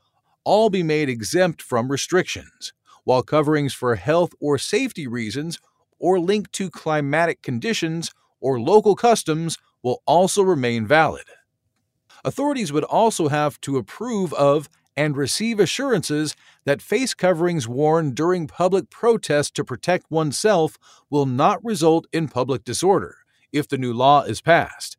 all 0.44 0.70
be 0.70 0.83
made 0.83 1.09
exempt 1.09 1.61
from 1.61 1.90
restrictions, 1.90 2.72
while 3.05 3.22
coverings 3.22 3.74
for 3.74 3.94
health 3.96 4.33
or 4.40 4.57
safety 4.57 5.07
reasons 5.07 5.59
or 5.98 6.18
linked 6.18 6.53
to 6.55 6.70
climatic 6.70 7.42
conditions 7.42 8.11
or 8.40 8.61
local 8.61 8.94
customs 8.94 9.59
will 9.83 10.03
also 10.07 10.42
remain 10.42 10.87
valid. 10.87 11.24
Authorities 12.24 12.72
would 12.72 12.85
also 12.85 13.29
have 13.29 13.61
to 13.62 13.76
approve 13.76 14.33
of 14.35 14.68
and 14.96 15.16
receive 15.16 15.59
assurances 15.59 16.37
that 16.64 16.83
face 16.83 17.14
coverings 17.14 17.66
worn 17.66 18.12
during 18.12 18.46
public 18.46 18.90
protests 18.90 19.50
to 19.53 19.64
protect 19.64 20.11
oneself 20.11 20.76
will 21.09 21.26
not 21.26 21.64
result 21.64 22.07
in 22.12 22.29
public 22.29 22.64
disorder 22.64 23.16
if 23.53 23.66
the 23.68 23.79
new 23.79 23.92
law 23.92 24.22
is 24.22 24.40
passed. 24.40 24.96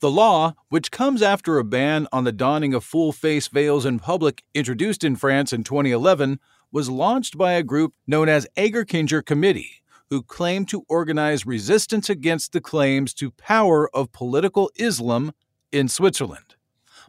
The 0.00 0.10
law, 0.10 0.54
which 0.68 0.90
comes 0.90 1.22
after 1.22 1.58
a 1.58 1.64
ban 1.64 2.08
on 2.12 2.24
the 2.24 2.32
donning 2.32 2.74
of 2.74 2.84
full 2.84 3.12
face 3.12 3.48
veils 3.48 3.86
in 3.86 3.98
public 3.98 4.42
introduced 4.54 5.04
in 5.04 5.16
France 5.16 5.52
in 5.52 5.64
2011, 5.64 6.40
was 6.72 6.90
launched 6.90 7.38
by 7.38 7.52
a 7.52 7.62
group 7.62 7.94
known 8.06 8.28
as 8.28 8.48
Egerkinger 8.56 9.24
Committee, 9.24 9.82
who 10.14 10.22
claim 10.22 10.64
to 10.64 10.84
organize 10.88 11.44
resistance 11.44 12.08
against 12.08 12.52
the 12.52 12.60
claims 12.60 13.12
to 13.12 13.32
power 13.32 13.90
of 13.92 14.12
political 14.12 14.70
Islam 14.76 15.32
in 15.72 15.88
Switzerland. 15.88 16.54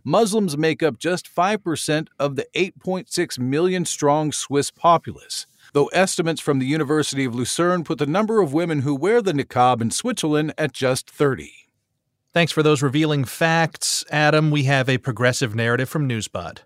Muslims 0.04 0.58
make 0.58 0.82
up 0.82 0.98
just 0.98 1.30
5% 1.30 2.08
of 2.18 2.36
the 2.36 2.48
8.6 2.56 3.38
million 3.38 3.86
strong 3.86 4.32
Swiss 4.32 4.72
populace, 4.72 5.46
though 5.74 5.86
estimates 5.88 6.42
from 6.42 6.58
the 6.58 6.66
University 6.66 7.26
of 7.26 7.36
Lucerne 7.36 7.84
put 7.84 8.00
the 8.00 8.08
number 8.08 8.42
of 8.42 8.54
women 8.54 8.82
who 8.82 8.96
wear 8.96 9.22
the 9.22 9.34
niqab 9.34 9.84
in 9.84 9.92
Switzerland 9.92 10.52
at 10.58 10.74
just 10.74 11.08
30. 11.08 11.52
Thanks 12.34 12.52
for 12.52 12.64
those 12.64 12.82
revealing 12.82 13.24
facts, 13.24 14.04
Adam. 14.10 14.50
We 14.50 14.64
have 14.64 14.90
a 14.90 14.98
progressive 14.98 15.54
narrative 15.54 15.90
from 15.90 16.10
Newsbud. 16.10 16.62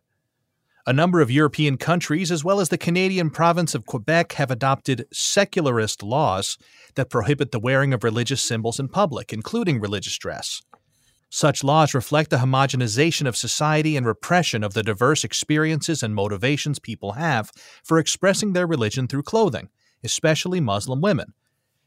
A 0.90 0.94
number 0.94 1.22
of 1.22 1.30
European 1.30 1.78
countries, 1.78 2.32
as 2.32 2.44
well 2.44 2.60
as 2.60 2.70
the 2.70 2.78
Canadian 2.78 3.30
province 3.30 3.76
of 3.76 3.86
Quebec, 3.86 4.32
have 4.34 4.50
adopted 4.50 5.06
secularist 5.14 6.02
laws 6.02 6.58
that 6.96 7.12
prohibit 7.12 7.52
the 7.52 7.60
wearing 7.60 7.94
of 7.94 8.04
religious 8.04 8.42
symbols 8.42 8.80
in 8.80 8.88
public, 8.88 9.32
including 9.32 9.80
religious 9.80 10.18
dress. 10.18 10.64
Such 11.30 11.64
laws 11.64 11.94
reflect 11.94 12.32
the 12.32 12.38
homogenization 12.38 13.28
of 13.28 13.38
society 13.38 13.96
and 13.98 14.04
repression 14.04 14.64
of 14.64 14.74
the 14.74 14.82
diverse 14.82 15.24
experiences 15.24 16.02
and 16.02 16.16
motivations 16.16 16.80
people 16.80 17.12
have 17.12 17.52
for 17.84 18.00
expressing 18.00 18.54
their 18.54 18.66
religion 18.66 19.08
through 19.08 19.22
clothing, 19.22 19.70
especially 20.04 20.60
Muslim 20.60 21.02
women. 21.02 21.36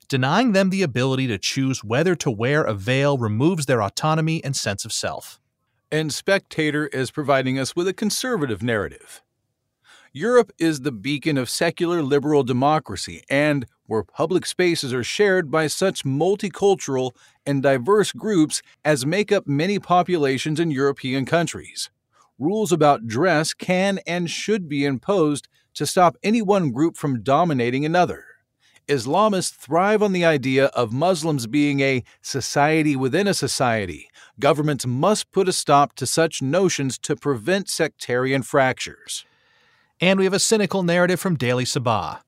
Denying 0.06 0.52
them 0.52 0.70
the 0.70 0.84
ability 0.84 1.26
to 1.26 1.38
choose 1.38 1.82
whether 1.82 2.14
to 2.14 2.30
wear 2.30 2.62
a 2.62 2.72
veil 2.72 3.18
removes 3.18 3.66
their 3.66 3.82
autonomy 3.82 4.44
and 4.44 4.54
sense 4.54 4.84
of 4.84 4.92
self. 4.92 5.40
And 5.92 6.10
Spectator 6.10 6.86
is 6.86 7.10
providing 7.10 7.58
us 7.58 7.76
with 7.76 7.86
a 7.86 7.92
conservative 7.92 8.62
narrative. 8.62 9.20
Europe 10.10 10.50
is 10.58 10.80
the 10.80 10.90
beacon 10.90 11.36
of 11.36 11.50
secular 11.50 12.02
liberal 12.02 12.44
democracy 12.44 13.22
and 13.28 13.66
where 13.84 14.02
public 14.02 14.46
spaces 14.46 14.94
are 14.94 15.04
shared 15.04 15.50
by 15.50 15.66
such 15.66 16.02
multicultural 16.02 17.10
and 17.44 17.62
diverse 17.62 18.10
groups 18.12 18.62
as 18.86 19.04
make 19.04 19.30
up 19.30 19.46
many 19.46 19.78
populations 19.78 20.58
in 20.58 20.70
European 20.70 21.26
countries. 21.26 21.90
Rules 22.38 22.72
about 22.72 23.06
dress 23.06 23.52
can 23.52 24.00
and 24.06 24.30
should 24.30 24.70
be 24.70 24.86
imposed 24.86 25.46
to 25.74 25.84
stop 25.84 26.16
any 26.22 26.40
one 26.40 26.70
group 26.70 26.96
from 26.96 27.22
dominating 27.22 27.84
another. 27.84 28.24
Islamists 28.88 29.54
thrive 29.54 30.02
on 30.02 30.12
the 30.12 30.24
idea 30.24 30.66
of 30.68 30.90
Muslims 30.90 31.46
being 31.46 31.80
a 31.80 32.02
society 32.22 32.96
within 32.96 33.28
a 33.28 33.34
society. 33.34 34.08
Governments 34.42 34.84
must 34.84 35.30
put 35.30 35.48
a 35.48 35.52
stop 35.52 35.94
to 35.94 36.04
such 36.04 36.42
notions 36.42 36.98
to 36.98 37.14
prevent 37.14 37.68
sectarian 37.68 38.42
fractures. 38.42 39.24
And 40.00 40.18
we 40.18 40.24
have 40.24 40.34
a 40.34 40.40
cynical 40.40 40.82
narrative 40.82 41.20
from 41.20 41.36
Daily 41.36 41.62
Sabah. 41.62 42.22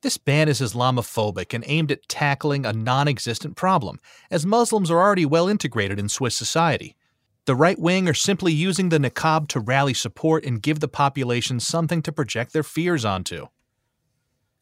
This 0.00 0.18
ban 0.18 0.48
is 0.48 0.60
Islamophobic 0.60 1.54
and 1.54 1.62
aimed 1.68 1.92
at 1.92 2.08
tackling 2.08 2.66
a 2.66 2.72
non 2.72 3.06
existent 3.06 3.54
problem, 3.54 4.00
as 4.28 4.44
Muslims 4.44 4.90
are 4.90 4.98
already 4.98 5.24
well 5.24 5.46
integrated 5.46 6.00
in 6.00 6.08
Swiss 6.08 6.36
society. 6.36 6.96
The 7.44 7.54
right 7.54 7.78
wing 7.78 8.08
are 8.08 8.14
simply 8.14 8.52
using 8.52 8.88
the 8.88 8.98
niqab 8.98 9.46
to 9.50 9.60
rally 9.60 9.94
support 9.94 10.44
and 10.44 10.60
give 10.60 10.80
the 10.80 10.88
population 10.88 11.60
something 11.60 12.02
to 12.02 12.10
project 12.10 12.52
their 12.52 12.64
fears 12.64 13.04
onto. 13.04 13.46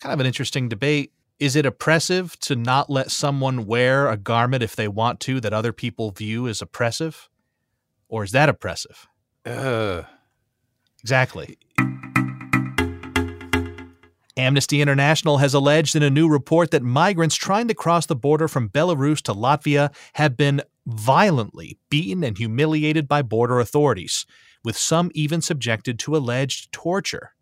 Kind 0.00 0.12
of 0.12 0.20
an 0.20 0.26
interesting 0.26 0.68
debate. 0.68 1.12
Is 1.40 1.56
it 1.56 1.64
oppressive 1.64 2.38
to 2.40 2.54
not 2.54 2.90
let 2.90 3.10
someone 3.10 3.64
wear 3.64 4.08
a 4.08 4.18
garment 4.18 4.62
if 4.62 4.76
they 4.76 4.86
want 4.86 5.20
to 5.20 5.40
that 5.40 5.54
other 5.54 5.72
people 5.72 6.10
view 6.10 6.46
as 6.46 6.60
oppressive? 6.60 7.30
Or 8.10 8.22
is 8.22 8.32
that 8.32 8.50
oppressive? 8.50 9.08
Uh. 9.46 10.02
Exactly. 11.02 11.56
Amnesty 14.36 14.82
International 14.82 15.38
has 15.38 15.54
alleged 15.54 15.96
in 15.96 16.02
a 16.02 16.10
new 16.10 16.28
report 16.28 16.72
that 16.72 16.82
migrants 16.82 17.36
trying 17.36 17.68
to 17.68 17.74
cross 17.74 18.04
the 18.04 18.14
border 18.14 18.46
from 18.46 18.68
Belarus 18.68 19.22
to 19.22 19.32
Latvia 19.32 19.94
have 20.14 20.36
been 20.36 20.60
violently 20.86 21.78
beaten 21.88 22.22
and 22.22 22.36
humiliated 22.36 23.08
by 23.08 23.22
border 23.22 23.60
authorities, 23.60 24.26
with 24.62 24.76
some 24.76 25.10
even 25.14 25.40
subjected 25.40 25.98
to 26.00 26.16
alleged 26.16 26.70
torture. 26.70 27.32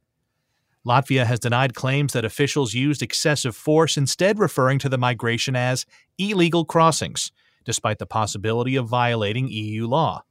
Latvia 0.87 1.27
has 1.27 1.41
denied 1.41 1.75
claims 1.75 2.13
that 2.13 2.25
officials 2.25 2.75
used 2.75 3.03
excessive 3.03 3.57
force, 3.57 3.97
instead, 3.97 4.39
referring 4.39 4.79
to 4.79 4.89
the 4.89 4.99
migration 4.99 5.57
as 5.57 5.85
illegal 6.19 6.65
crossings, 6.65 7.33
despite 7.65 7.99
the 7.99 8.07
possibility 8.07 8.77
of 8.77 8.89
violating 8.89 9.49
EU 9.49 9.87
law. 9.87 10.23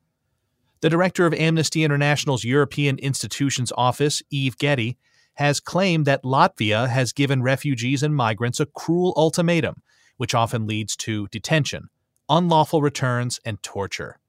The 0.81 0.89
director 0.89 1.25
of 1.25 1.33
Amnesty 1.33 1.83
International's 1.83 2.43
European 2.43 2.97
Institutions 2.99 3.71
Office, 3.77 4.21
Eve 4.29 4.57
Geddie, 4.57 4.97
has 5.36 5.60
claimed 5.60 6.05
that 6.05 6.23
Latvia 6.23 6.88
has 6.88 7.13
given 7.13 7.43
refugees 7.43 8.01
and 8.01 8.15
migrants 8.15 8.60
a 8.60 8.65
cruel 8.65 9.13
ultimatum, 9.15 9.81
which 10.17 10.33
often 10.33 10.65
leads 10.65 10.95
to 10.97 11.27
detention, 11.27 11.89
unlawful 12.29 12.81
returns, 12.81 13.39
and 13.45 13.62
torture. 13.62 14.19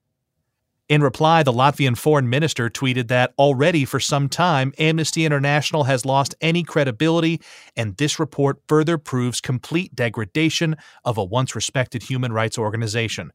In 0.89 1.03
reply, 1.03 1.43
the 1.43 1.53
Latvian 1.53 1.99
foreign 1.99 2.31
minister 2.31 2.71
tweeted 2.71 3.09
that 3.09 3.35
already 3.39 3.85
for 3.85 4.01
some 4.01 4.27
time, 4.31 4.73
Amnesty 4.79 5.27
International 5.27 5.85
has 5.85 6.07
lost 6.07 6.35
any 6.41 6.63
credibility, 6.63 7.43
and 7.77 7.95
this 7.99 8.19
report 8.19 8.63
further 8.67 8.97
proves 8.97 9.43
complete 9.43 9.95
degradation 9.95 10.77
of 11.05 11.19
a 11.19 11.25
once 11.25 11.55
respected 11.55 12.05
human 12.05 12.33
rights 12.33 12.57
organization. 12.57 13.35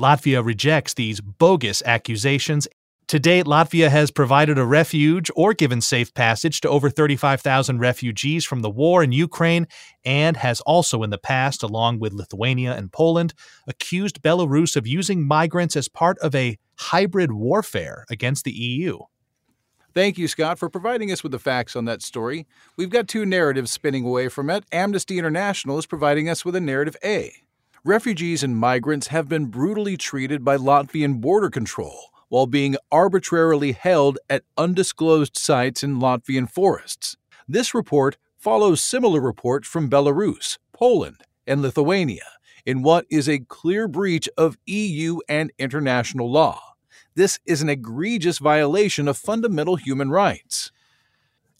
Latvia 0.00 0.42
rejects 0.42 0.94
these 0.94 1.20
bogus 1.20 1.82
accusations 1.84 2.66
to 3.14 3.20
date, 3.20 3.46
Latvia 3.46 3.90
has 3.90 4.10
provided 4.10 4.58
a 4.58 4.64
refuge 4.64 5.30
or 5.36 5.54
given 5.54 5.80
safe 5.80 6.12
passage 6.14 6.60
to 6.60 6.68
over 6.68 6.90
35,000 6.90 7.78
refugees 7.78 8.44
from 8.44 8.60
the 8.60 8.68
war 8.68 9.04
in 9.04 9.12
Ukraine 9.12 9.68
and 10.04 10.36
has 10.36 10.60
also 10.62 11.04
in 11.04 11.10
the 11.10 11.16
past, 11.16 11.62
along 11.62 12.00
with 12.00 12.12
Lithuania 12.12 12.74
and 12.74 12.90
Poland, 12.90 13.32
accused 13.68 14.20
Belarus 14.20 14.74
of 14.74 14.88
using 14.88 15.24
migrants 15.24 15.76
as 15.76 15.86
part 15.86 16.18
of 16.18 16.34
a 16.34 16.58
hybrid 16.76 17.30
warfare 17.30 18.04
against 18.10 18.44
the 18.44 18.50
EU. 18.50 18.98
Thank 19.94 20.18
you, 20.18 20.26
Scott, 20.26 20.58
for 20.58 20.68
providing 20.68 21.12
us 21.12 21.22
with 21.22 21.30
the 21.30 21.38
facts 21.38 21.76
on 21.76 21.84
that 21.84 22.02
story. 22.02 22.48
We've 22.76 22.90
got 22.90 23.06
two 23.06 23.24
narratives 23.24 23.70
spinning 23.70 24.04
away 24.04 24.28
from 24.28 24.50
it. 24.50 24.64
Amnesty 24.72 25.20
International 25.20 25.78
is 25.78 25.86
providing 25.86 26.28
us 26.28 26.44
with 26.44 26.56
a 26.56 26.60
narrative 26.60 26.96
A. 27.04 27.32
Refugees 27.84 28.42
and 28.42 28.56
migrants 28.56 29.06
have 29.08 29.28
been 29.28 29.46
brutally 29.46 29.96
treated 29.96 30.44
by 30.44 30.56
Latvian 30.56 31.20
border 31.20 31.48
control 31.48 32.10
while 32.28 32.46
being 32.46 32.76
arbitrarily 32.90 33.72
held 33.72 34.18
at 34.28 34.44
undisclosed 34.56 35.36
sites 35.36 35.82
in 35.82 36.00
Latvian 36.00 36.50
forests. 36.50 37.16
This 37.46 37.74
report 37.74 38.16
follows 38.36 38.82
similar 38.82 39.20
reports 39.20 39.68
from 39.68 39.90
Belarus, 39.90 40.58
Poland, 40.72 41.22
and 41.46 41.62
Lithuania 41.62 42.24
in 42.66 42.82
what 42.82 43.06
is 43.10 43.28
a 43.28 43.40
clear 43.40 43.86
breach 43.86 44.28
of 44.36 44.56
EU 44.66 45.18
and 45.28 45.52
international 45.58 46.30
law. 46.30 46.60
This 47.14 47.38
is 47.46 47.62
an 47.62 47.68
egregious 47.68 48.38
violation 48.38 49.06
of 49.06 49.16
fundamental 49.16 49.76
human 49.76 50.10
rights. 50.10 50.72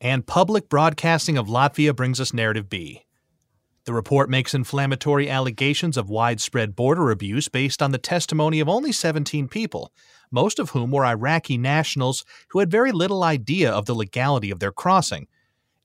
And 0.01 0.27
public 0.27 0.69
broadcasting 0.69 1.39
of 1.39 1.47
Latvia 1.47 1.95
brings 1.95 2.21
us 2.21 2.35
narrative 2.35 2.69
B. 2.69 3.03
The 3.85 3.93
report 3.93 4.31
makes 4.31 4.55
inflammatory 4.55 5.29
allegations 5.29 5.97
of 5.97 6.09
widespread 6.09 6.75
border 6.75 7.11
abuse 7.11 7.49
based 7.49 7.83
on 7.83 7.91
the 7.91 7.99
testimony 7.99 8.59
of 8.61 8.69
only 8.69 8.93
17 8.93 9.47
people, 9.47 9.93
most 10.35 10.59
of 10.59 10.71
whom 10.71 10.91
were 10.91 11.07
Iraqi 11.07 11.57
nationals 11.57 12.25
who 12.49 12.59
had 12.59 12.71
very 12.71 12.93
little 12.93 13.23
idea 13.23 13.71
of 13.71 13.87
the 13.87 13.95
legality 13.95 14.51
of 14.51 14.59
their 14.59 14.73
crossing. 14.73 15.29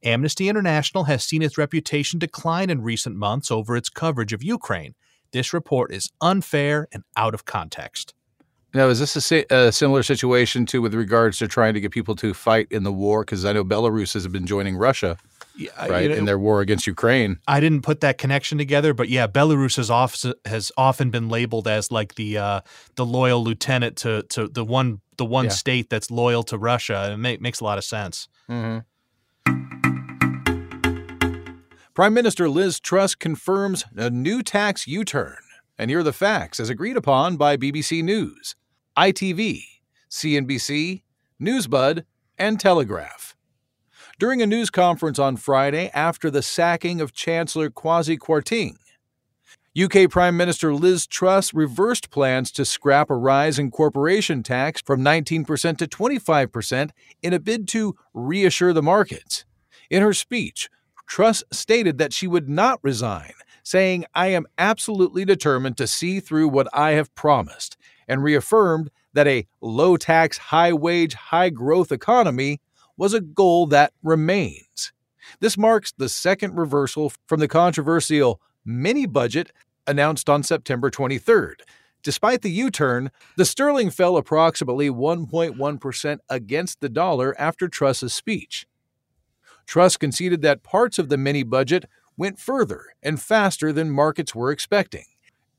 Amnesty 0.04 0.50
International 0.50 1.04
has 1.04 1.24
seen 1.24 1.42
its 1.42 1.58
reputation 1.58 2.20
decline 2.20 2.70
in 2.70 2.82
recent 2.82 3.16
months 3.16 3.52
over 3.52 3.78
its 3.78 3.90
coverage 3.90 4.34
of 4.34 4.44
Ukraine. 4.44 4.96
This 5.32 5.54
report 5.54 5.94
is 5.94 6.12
unfair 6.20 6.88
and 6.92 7.04
out 7.16 7.36
of 7.36 7.46
context. 7.46 8.16
Now, 8.74 8.88
is 8.88 9.00
this 9.00 9.32
a, 9.32 9.46
a, 9.50 9.72
similar 9.72 10.04
situation 10.04 10.66
to 10.68 10.82
with 10.82 10.94
regards 10.94 11.40
to 11.40 11.48
trying 11.48 11.74
to 11.74 11.82
get 11.82 11.92
people 11.92 12.16
to 12.18 12.34
fight 12.34 12.68
in 12.72 12.84
the 12.84 12.92
war? 12.92 13.22
Because 13.22 13.44
I 13.44 13.54
know 13.54 13.64
Belarus 13.64 14.14
has 14.14 14.28
been 14.28 14.46
joining 14.46 14.78
Russia, 14.78 15.18
yeah, 15.60 15.88
right, 15.88 16.04
you 16.04 16.10
know, 16.10 16.16
in 16.16 16.26
their 16.26 16.40
war 16.40 16.62
against 16.62 16.88
Ukraine. 16.88 17.40
I 17.48 17.60
didn't 17.60 17.82
put 17.82 18.00
that 18.00 18.18
connection 18.18 18.58
together, 18.58 18.94
but 18.94 19.10
yeah, 19.10 19.28
Belarus 19.28 19.76
has, 19.76 19.92
off, 19.92 20.24
has 20.46 20.72
often 20.78 21.10
been 21.10 21.28
labeled 21.28 21.68
as 21.68 21.92
like 21.92 22.16
the 22.16 22.38
uh, 22.38 22.62
the 22.96 23.06
loyal 23.06 23.44
lieutenant 23.44 23.98
to 23.98 24.24
to 24.30 24.48
the 24.48 24.64
one 24.64 25.02
the 25.18 25.26
one 25.26 25.46
yeah. 25.46 25.52
state 25.52 25.90
that's 25.90 26.10
loyal 26.10 26.44
to 26.44 26.58
Russia. 26.58 27.12
It 27.12 27.18
make, 27.18 27.42
makes 27.42 27.60
a 27.60 27.66
lot 27.66 27.78
of 27.78 27.84
sense. 27.84 28.30
Mm-hmm. 28.50 28.80
Prime 31.94 32.14
Minister 32.14 32.48
Liz 32.48 32.80
Truss 32.80 33.14
confirms 33.14 33.84
a 33.98 34.10
new 34.10 34.42
tax 34.42 34.88
U 34.88 35.04
turn. 35.04 35.36
And 35.78 35.90
here 35.90 36.00
are 36.00 36.04
the 36.04 36.14
facts 36.14 36.60
as 36.60 36.70
agreed 36.70 36.96
upon 36.96 37.36
by 37.36 37.58
BBC 37.58 38.02
News, 38.04 38.56
ITV, 38.98 39.64
CNBC, 40.10 41.04
Newsbud, 41.42 42.06
and 42.38 42.60
Telegraph. 42.60 43.36
During 44.20 44.42
a 44.42 44.46
news 44.46 44.70
conference 44.70 45.18
on 45.18 45.38
Friday 45.38 45.90
after 45.94 46.30
the 46.30 46.42
sacking 46.42 47.00
of 47.00 47.14
Chancellor 47.14 47.70
Kwasi 47.70 48.18
Kwarteng, 48.18 48.76
UK 49.82 50.12
Prime 50.12 50.36
Minister 50.36 50.74
Liz 50.74 51.08
Truss 51.08 51.54
reversed 51.54 52.10
plans 52.10 52.52
to 52.52 52.66
scrap 52.66 53.10
a 53.10 53.16
rise 53.16 53.58
in 53.58 53.72
corporation 53.72 54.44
tax 54.44 54.82
from 54.82 55.00
19% 55.00 55.78
to 55.78 55.88
25% 55.88 56.90
in 57.24 57.32
a 57.32 57.40
bid 57.40 57.66
to 57.70 57.96
reassure 58.14 58.74
the 58.74 58.84
markets. 58.84 59.46
In 59.90 60.02
her 60.02 60.14
speech, 60.14 60.70
Truss 61.08 61.42
stated 61.50 61.98
that 61.98 62.12
she 62.12 62.28
would 62.28 62.50
not 62.50 62.82
resign 62.84 63.32
saying, 63.64 64.04
I 64.14 64.28
am 64.28 64.48
absolutely 64.58 65.24
determined 65.24 65.78
to 65.78 65.88
see 65.88 66.20
through 66.20 66.50
what 66.50 66.68
I 66.74 66.92
have 66.92 67.16
promised, 67.16 67.78
and 68.06 68.22
reaffirmed 68.22 68.90
that 69.14 69.28
a 69.28 69.48
low 69.62 69.96
tax, 69.96 70.38
high 70.38 70.74
wage, 70.74 71.14
high 71.14 71.52
growth 71.52 71.92
economy 71.92 72.60
was 73.00 73.14
a 73.14 73.22
goal 73.22 73.66
that 73.66 73.94
remains. 74.04 74.92
This 75.40 75.58
marks 75.58 75.94
the 75.94 76.10
second 76.10 76.58
reversal 76.58 77.14
from 77.28 77.40
the 77.40 77.48
controversial 77.48 78.42
mini 78.66 79.06
budget 79.06 79.54
announced 79.88 80.30
on 80.30 80.44
September 80.44 80.92
23rd. 80.92 81.62
Despite 82.04 82.42
the 82.42 82.52
U 82.52 82.70
turn, 82.70 83.10
the 83.38 83.46
sterling 83.46 83.90
fell 83.90 84.18
approximately 84.18 84.90
1.1% 84.90 86.18
against 86.30 86.82
the 86.82 86.90
dollar 86.90 87.40
after 87.40 87.70
Truss's 87.70 88.14
speech. 88.14 88.68
Truss 89.66 89.96
conceded 89.96 90.42
that 90.42 90.64
parts 90.64 91.00
of 91.00 91.08
the 91.08 91.18
mini 91.18 91.44
budget 91.44 91.86
went 92.18 92.38
further 92.38 92.84
and 93.02 93.22
faster 93.22 93.72
than 93.72 93.90
markets 93.92 94.36
were 94.36 94.52
expecting 94.52 95.06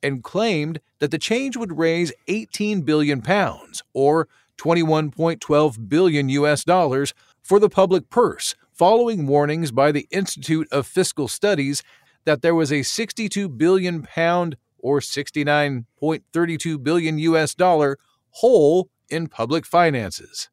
and 0.03 0.23
claimed 0.23 0.81
that 0.99 1.11
the 1.11 1.19
change 1.19 1.57
would 1.57 1.79
raise 1.79 2.13
18 2.29 2.83
billion 2.83 3.23
pounds 3.23 3.83
or 3.95 4.29
21.12 4.61 5.89
billion 5.89 6.29
US 6.29 6.65
dollars 6.65 7.15
for 7.43 7.59
the 7.59 7.69
public 7.69 8.11
purse 8.11 8.55
following 8.73 9.27
warnings 9.27 9.71
by 9.71 9.93
the 9.93 10.07
Institute 10.11 10.69
of 10.73 10.87
Fiscal 10.87 11.29
Studies 11.29 11.83
that 12.25 12.43
there 12.43 12.55
was 12.55 12.73
a 12.73 12.83
62 12.83 13.49
billion 13.49 14.03
pound 14.03 14.57
or 14.79 15.01
69.32 15.01 16.83
billion 16.83 17.19
US 17.19 17.55
dollar 17.55 17.99
hole 18.31 18.89
in 19.09 19.27
public 19.27 19.67
finances. 19.67 20.49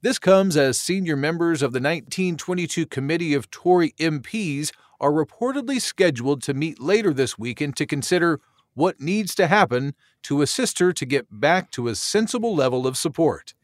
This 0.00 0.18
comes 0.18 0.56
as 0.56 0.78
senior 0.78 1.16
members 1.16 1.60
of 1.60 1.72
the 1.72 1.80
1922 1.80 2.86
Committee 2.86 3.34
of 3.34 3.50
Tory 3.50 3.94
MPs 3.98 4.70
are 5.00 5.12
reportedly 5.12 5.80
scheduled 5.80 6.42
to 6.42 6.54
meet 6.54 6.80
later 6.80 7.12
this 7.12 7.38
weekend 7.38 7.76
to 7.76 7.86
consider 7.86 8.40
what 8.74 9.00
needs 9.00 9.34
to 9.34 9.48
happen 9.48 9.94
to 10.22 10.40
assist 10.40 10.78
her 10.78 10.92
to 10.92 11.04
get 11.04 11.26
back 11.30 11.70
to 11.72 11.88
a 11.88 11.96
sensible 11.96 12.54
level 12.54 12.86
of 12.86 12.96
support. 12.96 13.54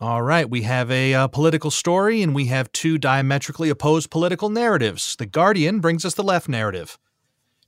All 0.00 0.22
right, 0.22 0.50
we 0.50 0.62
have 0.62 0.90
a 0.90 1.14
uh, 1.14 1.28
political 1.28 1.70
story 1.70 2.20
and 2.20 2.34
we 2.34 2.46
have 2.46 2.72
two 2.72 2.98
diametrically 2.98 3.70
opposed 3.70 4.10
political 4.10 4.50
narratives. 4.50 5.14
The 5.14 5.24
Guardian 5.24 5.78
brings 5.78 6.04
us 6.04 6.14
the 6.14 6.24
left 6.24 6.48
narrative. 6.48 6.98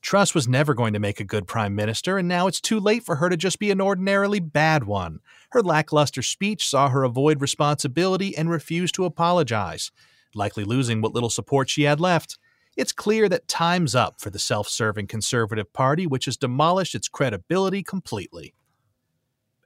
Truss 0.03 0.35
was 0.35 0.49
never 0.49 0.75
going 0.75 0.93
to 0.93 0.99
make 0.99 1.21
a 1.21 1.25
good 1.25 1.47
prime 1.47 1.77
minister, 1.77 2.19
and 2.19 2.27
now 2.27 2.49
it's 2.49 2.61
too 2.61 2.81
late 2.81 3.05
for 3.05 3.17
her 3.17 3.29
to 3.29 3.37
just 3.37 3.61
be 3.61 3.71
an 3.71 3.81
ordinarily 3.81 4.41
bad 4.41 4.85
one. 4.85 5.21
Her 5.51 5.62
lackluster 5.62 6.21
speech 6.21 6.69
saw 6.69 6.89
her 6.89 7.05
avoid 7.05 7.41
responsibility 7.41 8.37
and 8.37 8.51
refuse 8.51 8.91
to 8.93 9.05
apologize, 9.05 9.93
likely 10.35 10.65
losing 10.65 11.01
what 11.01 11.15
little 11.15 11.31
support 11.31 11.71
she 11.71 11.85
had 11.85 12.01
left. 12.01 12.39
It's 12.77 12.93
clear 12.93 13.29
that 13.29 13.47
time's 13.47 13.95
up 13.95 14.21
for 14.21 14.31
the 14.31 14.41
self 14.41 14.69
serving 14.69 15.07
Conservative 15.07 15.73
Party, 15.73 16.09
which 16.09 16.25
has 16.25 16.37
demolished 16.37 16.97
its 16.97 17.09
credibility 17.09 17.85
completely. 17.85 18.56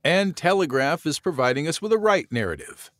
And 0.02 0.34
Telegraph 0.34 1.04
is 1.04 1.18
providing 1.18 1.68
us 1.68 1.82
with 1.82 1.92
a 1.92 1.98
right 1.98 2.26
narrative. 2.30 2.90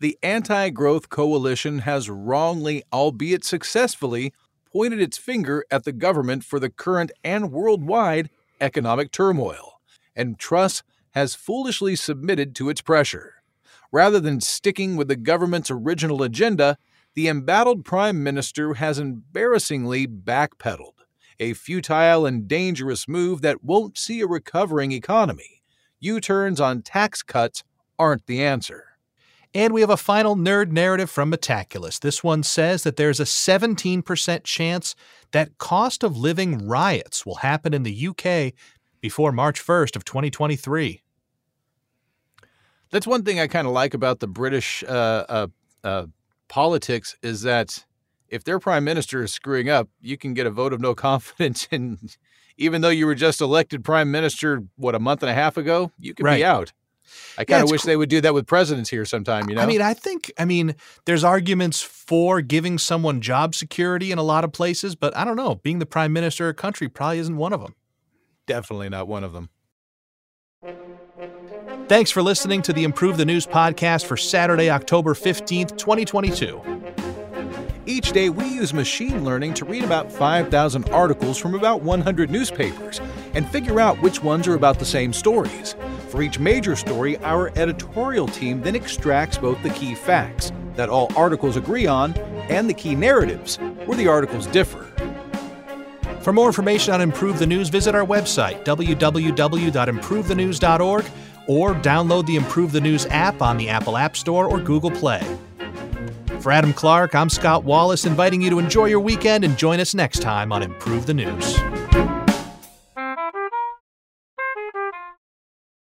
The 0.00 0.18
anti 0.22 0.68
growth 0.68 1.08
coalition 1.08 1.80
has 1.80 2.10
wrongly, 2.10 2.82
albeit 2.92 3.44
successfully, 3.44 4.34
pointed 4.70 5.00
its 5.00 5.16
finger 5.16 5.64
at 5.70 5.84
the 5.84 5.92
government 5.92 6.44
for 6.44 6.60
the 6.60 6.68
current 6.68 7.10
and 7.24 7.52
worldwide 7.52 8.28
economic 8.60 9.12
turmoil, 9.12 9.80
and 10.14 10.38
Truss 10.38 10.82
has 11.12 11.34
foolishly 11.34 11.96
submitted 11.96 12.54
to 12.56 12.68
its 12.68 12.80
pressure. 12.80 13.42
Rather 13.90 14.20
than 14.20 14.40
sticking 14.40 14.96
with 14.96 15.08
the 15.08 15.16
government's 15.16 15.70
original 15.70 16.22
agenda, 16.22 16.76
the 17.14 17.28
embattled 17.28 17.84
prime 17.84 18.22
minister 18.22 18.74
has 18.74 18.98
embarrassingly 18.98 20.06
backpedaled, 20.06 21.00
a 21.38 21.52
futile 21.54 22.26
and 22.26 22.48
dangerous 22.48 23.06
move 23.08 23.40
that 23.42 23.64
won't 23.64 23.96
see 23.96 24.20
a 24.20 24.26
recovering 24.26 24.92
economy. 24.92 25.61
U 26.02 26.20
turns 26.20 26.60
on 26.60 26.82
tax 26.82 27.22
cuts 27.22 27.62
aren't 27.96 28.26
the 28.26 28.42
answer. 28.42 28.86
And 29.54 29.72
we 29.72 29.82
have 29.82 29.90
a 29.90 29.96
final 29.96 30.34
nerd 30.34 30.72
narrative 30.72 31.08
from 31.08 31.30
Metaculus. 31.30 32.00
This 32.00 32.24
one 32.24 32.42
says 32.42 32.82
that 32.82 32.96
there's 32.96 33.20
a 33.20 33.24
17% 33.24 34.42
chance 34.42 34.96
that 35.30 35.58
cost 35.58 36.02
of 36.02 36.16
living 36.16 36.66
riots 36.66 37.24
will 37.24 37.36
happen 37.36 37.72
in 37.72 37.84
the 37.84 38.08
UK 38.08 38.52
before 39.00 39.30
March 39.30 39.64
1st 39.64 39.94
of 39.94 40.04
2023. 40.04 41.02
That's 42.90 43.06
one 43.06 43.22
thing 43.22 43.38
I 43.38 43.46
kind 43.46 43.68
of 43.68 43.72
like 43.72 43.94
about 43.94 44.18
the 44.18 44.26
British 44.26 44.82
uh, 44.88 45.24
uh, 45.28 45.46
uh, 45.84 46.06
politics 46.48 47.16
is 47.22 47.42
that 47.42 47.84
if 48.28 48.42
their 48.42 48.58
prime 48.58 48.82
minister 48.82 49.22
is 49.22 49.32
screwing 49.32 49.68
up, 49.68 49.88
you 50.00 50.18
can 50.18 50.34
get 50.34 50.46
a 50.46 50.50
vote 50.50 50.72
of 50.72 50.80
no 50.80 50.94
confidence. 50.96 51.68
And 51.70 52.16
even 52.62 52.80
though 52.80 52.88
you 52.88 53.06
were 53.06 53.14
just 53.14 53.40
elected 53.40 53.84
prime 53.84 54.10
minister, 54.10 54.62
what, 54.76 54.94
a 54.94 54.98
month 54.98 55.22
and 55.22 55.30
a 55.30 55.34
half 55.34 55.56
ago, 55.56 55.90
you 55.98 56.14
could 56.14 56.24
Right. 56.24 56.36
be 56.38 56.44
out. 56.44 56.72
I 57.36 57.44
kind 57.44 57.58
of 57.58 57.64
it's 57.64 57.72
wish 57.72 57.80
cr- 57.82 57.88
they 57.88 57.96
would 57.96 58.08
do 58.08 58.20
that 58.22 58.32
with 58.32 58.46
presidents 58.46 58.88
here 58.88 59.04
sometime, 59.04 59.48
you 59.50 59.56
know? 59.56 59.62
I 59.62 59.66
mean, 59.66 59.82
I 59.82 59.92
think, 59.92 60.32
I 60.38 60.44
mean, 60.44 60.76
there's 61.04 61.24
arguments 61.24 61.82
for 61.82 62.40
giving 62.40 62.78
someone 62.78 63.20
job 63.20 63.54
security 63.54 64.12
in 64.12 64.18
a 64.18 64.22
lot 64.22 64.44
of 64.44 64.52
places, 64.52 64.94
but 64.94 65.14
I 65.16 65.24
don't 65.24 65.36
know. 65.36 65.56
Being 65.56 65.78
the 65.78 65.86
prime 65.86 66.12
minister 66.12 66.48
of 66.48 66.52
a 66.52 66.54
country 66.54 66.88
probably 66.88 67.18
isn't 67.18 67.36
one 67.36 67.52
of 67.52 67.60
them. 67.60 67.74
definitely 68.46 68.88
not 68.88 69.06
one 69.08 69.24
of 69.24 69.32
them. 69.32 69.48
Thanks 71.88 72.10
for 72.10 72.22
listening 72.22 72.62
to 72.62 72.72
the 72.72 72.84
Improve 72.84 73.16
the 73.16 73.24
News 73.26 73.46
podcast 73.46 74.06
for 74.06 74.16
Saturday, 74.16 74.70
October 74.70 75.14
15th, 75.14 75.76
2022. 75.76 77.01
Each 77.84 78.12
day, 78.12 78.30
we 78.30 78.46
use 78.46 78.72
machine 78.72 79.24
learning 79.24 79.54
to 79.54 79.64
read 79.64 79.82
about 79.82 80.12
5,000 80.12 80.88
articles 80.90 81.36
from 81.36 81.56
about 81.56 81.82
100 81.82 82.30
newspapers 82.30 83.00
and 83.34 83.44
figure 83.48 83.80
out 83.80 84.00
which 84.00 84.22
ones 84.22 84.46
are 84.46 84.54
about 84.54 84.78
the 84.78 84.84
same 84.84 85.12
stories. 85.12 85.74
For 86.08 86.22
each 86.22 86.38
major 86.38 86.76
story, 86.76 87.16
our 87.18 87.50
editorial 87.56 88.28
team 88.28 88.62
then 88.62 88.76
extracts 88.76 89.36
both 89.36 89.60
the 89.64 89.70
key 89.70 89.96
facts 89.96 90.52
that 90.76 90.88
all 90.88 91.10
articles 91.16 91.56
agree 91.56 91.88
on 91.88 92.14
and 92.48 92.70
the 92.70 92.74
key 92.74 92.94
narratives 92.94 93.56
where 93.84 93.98
the 93.98 94.06
articles 94.06 94.46
differ. 94.46 94.84
For 96.20 96.32
more 96.32 96.46
information 96.46 96.94
on 96.94 97.00
Improve 97.00 97.40
the 97.40 97.48
News, 97.48 97.68
visit 97.68 97.96
our 97.96 98.06
website, 98.06 98.64
www.improvethenews.org, 98.64 101.04
or 101.48 101.74
download 101.74 102.26
the 102.26 102.36
Improve 102.36 102.70
the 102.70 102.80
News 102.80 103.06
app 103.06 103.42
on 103.42 103.56
the 103.56 103.68
Apple 103.68 103.96
App 103.96 104.16
Store 104.16 104.46
or 104.46 104.60
Google 104.60 104.92
Play. 104.92 105.26
For 106.42 106.50
Adam 106.50 106.72
Clark, 106.72 107.14
I'm 107.14 107.28
Scott 107.30 107.62
Wallace, 107.62 108.04
inviting 108.04 108.42
you 108.42 108.50
to 108.50 108.58
enjoy 108.58 108.86
your 108.86 108.98
weekend 108.98 109.44
and 109.44 109.56
join 109.56 109.78
us 109.78 109.94
next 109.94 110.22
time 110.22 110.50
on 110.50 110.60
Improve 110.60 111.06
the 111.06 111.14
News. 111.14 111.56